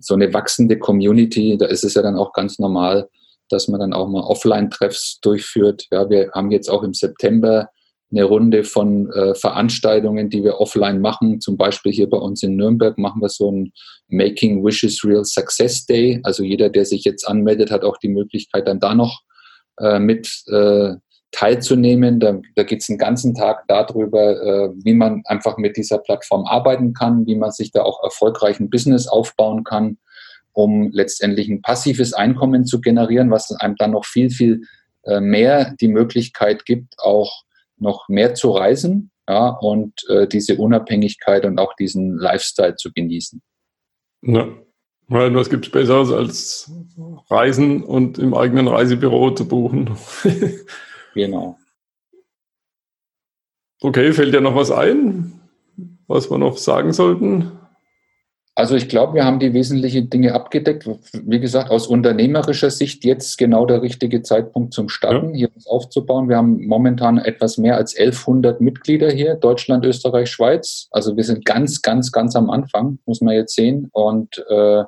so 0.00 0.14
eine 0.14 0.32
wachsende 0.32 0.78
Community, 0.78 1.56
da 1.58 1.66
ist 1.66 1.84
es 1.84 1.94
ja 1.94 2.02
dann 2.02 2.16
auch 2.16 2.32
ganz 2.32 2.58
normal, 2.58 3.08
dass 3.48 3.68
man 3.68 3.80
dann 3.80 3.92
auch 3.92 4.08
mal 4.08 4.22
Offline-Treffs 4.22 5.20
durchführt. 5.20 5.86
Ja, 5.90 6.08
wir 6.10 6.30
haben 6.32 6.50
jetzt 6.50 6.68
auch 6.68 6.82
im 6.82 6.94
September 6.94 7.68
eine 8.10 8.24
Runde 8.24 8.64
von 8.64 9.10
äh, 9.10 9.34
Veranstaltungen, 9.34 10.30
die 10.30 10.44
wir 10.44 10.60
offline 10.60 11.00
machen. 11.00 11.40
Zum 11.40 11.56
Beispiel 11.56 11.92
hier 11.92 12.08
bei 12.08 12.18
uns 12.18 12.42
in 12.42 12.56
Nürnberg 12.56 12.98
machen 12.98 13.20
wir 13.20 13.28
so 13.28 13.50
ein 13.50 13.72
Making 14.08 14.64
Wishes 14.64 15.04
Real 15.04 15.24
Success 15.24 15.86
Day. 15.86 16.20
Also 16.22 16.44
jeder, 16.44 16.70
der 16.70 16.84
sich 16.84 17.04
jetzt 17.04 17.26
anmeldet, 17.26 17.70
hat 17.70 17.84
auch 17.84 17.96
die 17.98 18.08
Möglichkeit, 18.08 18.68
dann 18.68 18.80
da 18.80 18.94
noch 18.94 19.22
äh, 19.80 19.98
mit 19.98 20.28
äh, 20.48 20.94
teilzunehmen. 21.32 22.20
Da, 22.20 22.40
da 22.54 22.62
geht 22.62 22.82
es 22.82 22.88
einen 22.88 22.98
ganzen 22.98 23.34
Tag 23.34 23.64
darüber, 23.66 24.40
äh, 24.40 24.70
wie 24.84 24.94
man 24.94 25.22
einfach 25.24 25.58
mit 25.58 25.76
dieser 25.76 25.98
Plattform 25.98 26.46
arbeiten 26.46 26.94
kann, 26.94 27.26
wie 27.26 27.36
man 27.36 27.50
sich 27.50 27.72
da 27.72 27.82
auch 27.82 28.02
erfolgreich 28.04 28.60
ein 28.60 28.70
Business 28.70 29.08
aufbauen 29.08 29.64
kann, 29.64 29.98
um 30.52 30.90
letztendlich 30.92 31.48
ein 31.48 31.60
passives 31.60 32.12
Einkommen 32.12 32.64
zu 32.64 32.80
generieren, 32.80 33.30
was 33.32 33.50
einem 33.50 33.74
dann 33.76 33.90
noch 33.90 34.04
viel, 34.04 34.30
viel 34.30 34.62
äh, 35.02 35.20
mehr 35.20 35.74
die 35.80 35.88
Möglichkeit 35.88 36.64
gibt, 36.64 36.94
auch 36.98 37.42
noch 37.78 38.08
mehr 38.08 38.34
zu 38.34 38.50
reisen 38.50 39.10
ja, 39.28 39.48
und 39.48 40.04
äh, 40.08 40.26
diese 40.26 40.56
Unabhängigkeit 40.56 41.44
und 41.44 41.58
auch 41.58 41.74
diesen 41.74 42.16
Lifestyle 42.16 42.76
zu 42.76 42.92
genießen. 42.92 43.42
Ja. 44.22 44.48
Weil 45.08 45.32
was 45.36 45.50
gibt 45.50 45.66
es 45.66 45.70
Besseres 45.70 46.10
als 46.10 46.70
Reisen 47.30 47.84
und 47.84 48.18
im 48.18 48.34
eigenen 48.34 48.66
Reisebüro 48.66 49.30
zu 49.30 49.46
buchen? 49.46 49.96
genau. 51.14 51.58
Okay, 53.80 54.12
fällt 54.12 54.34
dir 54.34 54.40
noch 54.40 54.56
was 54.56 54.72
ein, 54.72 55.40
was 56.08 56.28
wir 56.28 56.38
noch 56.38 56.56
sagen 56.56 56.92
sollten? 56.92 57.52
Also 58.58 58.74
ich 58.74 58.88
glaube, 58.88 59.12
wir 59.12 59.24
haben 59.26 59.38
die 59.38 59.52
wesentlichen 59.52 60.08
Dinge 60.08 60.32
abgedeckt. 60.32 60.88
Wie 61.12 61.40
gesagt, 61.40 61.70
aus 61.70 61.86
unternehmerischer 61.86 62.70
Sicht 62.70 63.04
jetzt 63.04 63.36
genau 63.36 63.66
der 63.66 63.82
richtige 63.82 64.22
Zeitpunkt 64.22 64.72
zum 64.72 64.88
Starten, 64.88 65.34
ja. 65.34 65.40
hier 65.40 65.50
was 65.54 65.66
aufzubauen. 65.66 66.30
Wir 66.30 66.38
haben 66.38 66.66
momentan 66.66 67.18
etwas 67.18 67.58
mehr 67.58 67.76
als 67.76 67.94
1100 67.94 68.62
Mitglieder 68.62 69.10
hier, 69.10 69.34
Deutschland, 69.34 69.84
Österreich, 69.84 70.30
Schweiz. 70.30 70.88
Also 70.90 71.18
wir 71.18 71.24
sind 71.24 71.44
ganz, 71.44 71.82
ganz, 71.82 72.10
ganz 72.12 72.34
am 72.34 72.48
Anfang, 72.48 72.98
muss 73.04 73.20
man 73.20 73.34
jetzt 73.34 73.54
sehen. 73.54 73.90
Und 73.92 74.42
äh, 74.48 74.84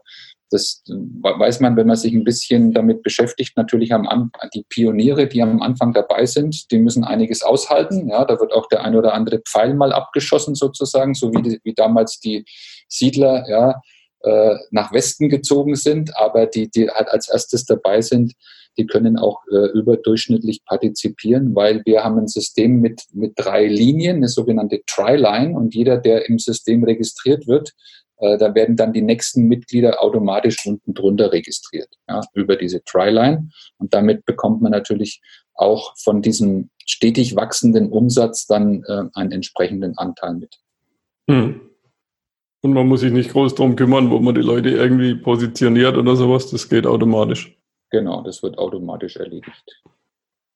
das 0.51 0.83
weiß 0.87 1.61
man, 1.61 1.77
wenn 1.77 1.87
man 1.87 1.97
sich 1.97 2.15
ein 2.15 2.25
bisschen 2.25 2.73
damit 2.73 3.03
beschäftigt. 3.03 3.57
Natürlich 3.57 3.93
haben 3.93 4.31
die 4.55 4.65
Pioniere, 4.67 5.27
die 5.27 5.43
am 5.43 5.61
Anfang 5.61 5.93
dabei 5.93 6.25
sind, 6.25 6.71
die 6.71 6.79
müssen 6.79 7.05
einiges 7.05 7.43
aushalten. 7.43 8.09
Ja, 8.09 8.25
da 8.25 8.41
wird 8.41 8.55
auch 8.55 8.67
der 8.69 8.83
ein 8.83 8.97
oder 8.97 9.13
andere 9.13 9.41
Pfeil 9.41 9.75
mal 9.75 9.93
abgeschossen 9.93 10.55
sozusagen, 10.55 11.13
so 11.13 11.33
wie, 11.35 11.43
die, 11.43 11.61
wie 11.65 11.75
damals 11.75 12.19
die 12.19 12.47
Siedler 12.88 13.44
ja, 13.48 13.81
äh, 14.22 14.57
nach 14.70 14.92
Westen 14.92 15.29
gezogen 15.29 15.77
sind. 15.77 16.16
Aber 16.16 16.46
die, 16.46 16.70
die 16.70 16.88
halt 16.88 17.09
als 17.09 17.29
erstes 17.29 17.64
dabei 17.64 18.01
sind, 18.01 18.35
die 18.77 18.87
können 18.87 19.18
auch 19.18 19.40
äh, 19.51 19.70
überdurchschnittlich 19.77 20.64
partizipieren, 20.64 21.55
weil 21.55 21.83
wir 21.85 22.05
haben 22.05 22.18
ein 22.18 22.29
System 22.29 22.81
mit, 22.81 23.03
mit 23.12 23.33
drei 23.37 23.66
Linien, 23.66 24.18
eine 24.18 24.29
sogenannte 24.29 24.83
Tri-Line. 24.87 25.57
Und 25.57 25.74
jeder, 25.74 25.98
der 25.98 26.29
im 26.29 26.38
System 26.38 26.85
registriert 26.85 27.46
wird, 27.48 27.72
äh, 28.18 28.38
da 28.38 28.55
werden 28.55 28.77
dann 28.77 28.92
die 28.92 29.03
nächsten 29.03 29.44
Mitglieder 29.44 30.03
automatisch 30.03 30.64
unten 30.66 30.94
drunter 30.94 31.33
registriert, 31.33 31.88
ja, 32.09 32.20
über 32.35 32.57
diese 32.57 32.83
Tryline. 32.85 33.48
Und 33.79 33.94
damit 33.94 34.24
bekommt 34.24 34.61
man 34.62 34.72
natürlich 34.72 35.20
auch 35.55 35.94
von 35.98 36.22
diesem 36.22 36.70
stetig 36.87 37.37
wachsenden 37.37 37.90
Umsatz 37.90 38.46
dann 38.46 38.85
äh, 38.85 39.05
einen 39.14 39.33
entsprechenden 39.33 39.96
Anteil 39.98 40.35
mit. 40.35 40.57
Hm. 41.29 41.68
Und 42.61 42.73
man 42.73 42.88
muss 42.88 43.01
sich 43.01 43.12
nicht 43.12 43.31
groß 43.31 43.55
darum 43.55 43.77
kümmern, 43.77 44.11
wo 44.11 44.18
man 44.18 44.35
die 44.35 44.40
Leute 44.40 44.71
irgendwie 44.71 45.14
positioniert 45.14 45.97
oder 45.97 46.16
sowas. 46.16 46.51
Das 46.51 46.68
geht 46.68 46.87
automatisch. 46.87 47.57
Genau, 47.90 48.23
das 48.23 48.42
wird 48.42 48.59
automatisch 48.59 49.16
erledigt. 49.16 49.83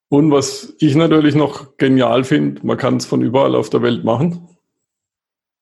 Und 0.08 0.30
was 0.30 0.74
ich 0.78 0.94
natürlich 0.94 1.34
noch 1.34 1.76
genial 1.78 2.24
finde, 2.24 2.66
man 2.66 2.76
kann 2.76 2.96
es 2.96 3.06
von 3.06 3.22
überall 3.22 3.54
auf 3.54 3.70
der 3.70 3.82
Welt 3.82 4.04
machen. 4.04 4.48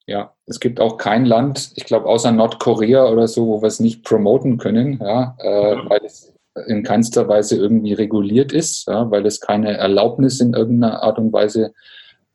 Ja, 0.06 0.34
es 0.46 0.58
gibt 0.58 0.80
auch 0.80 0.96
kein 0.96 1.24
Land, 1.24 1.70
ich 1.76 1.84
glaube, 1.84 2.06
außer 2.06 2.32
Nordkorea 2.32 3.06
oder 3.06 3.28
so, 3.28 3.46
wo 3.46 3.62
wir 3.62 3.68
es 3.68 3.78
nicht 3.78 4.02
promoten 4.02 4.58
können, 4.58 4.98
ja, 5.00 5.36
äh, 5.38 5.74
ja. 5.74 5.88
weil 5.88 6.00
es 6.04 6.34
in 6.66 6.82
keinster 6.82 7.28
Weise 7.28 7.56
irgendwie 7.56 7.92
reguliert 7.92 8.52
ist, 8.52 8.88
ja, 8.88 9.08
weil 9.12 9.24
es 9.24 9.40
keine 9.40 9.76
Erlaubnis 9.76 10.40
in 10.40 10.52
irgendeiner 10.52 11.04
Art 11.04 11.18
und 11.18 11.32
Weise 11.32 11.72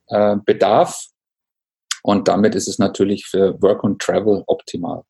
äh, 0.06 0.36
bedarf. 0.42 1.08
Und 2.06 2.28
damit 2.28 2.54
ist 2.54 2.68
es 2.68 2.78
natürlich 2.78 3.26
für 3.26 3.60
Work 3.60 3.82
und 3.82 4.00
Travel 4.00 4.44
optimal. 4.46 5.02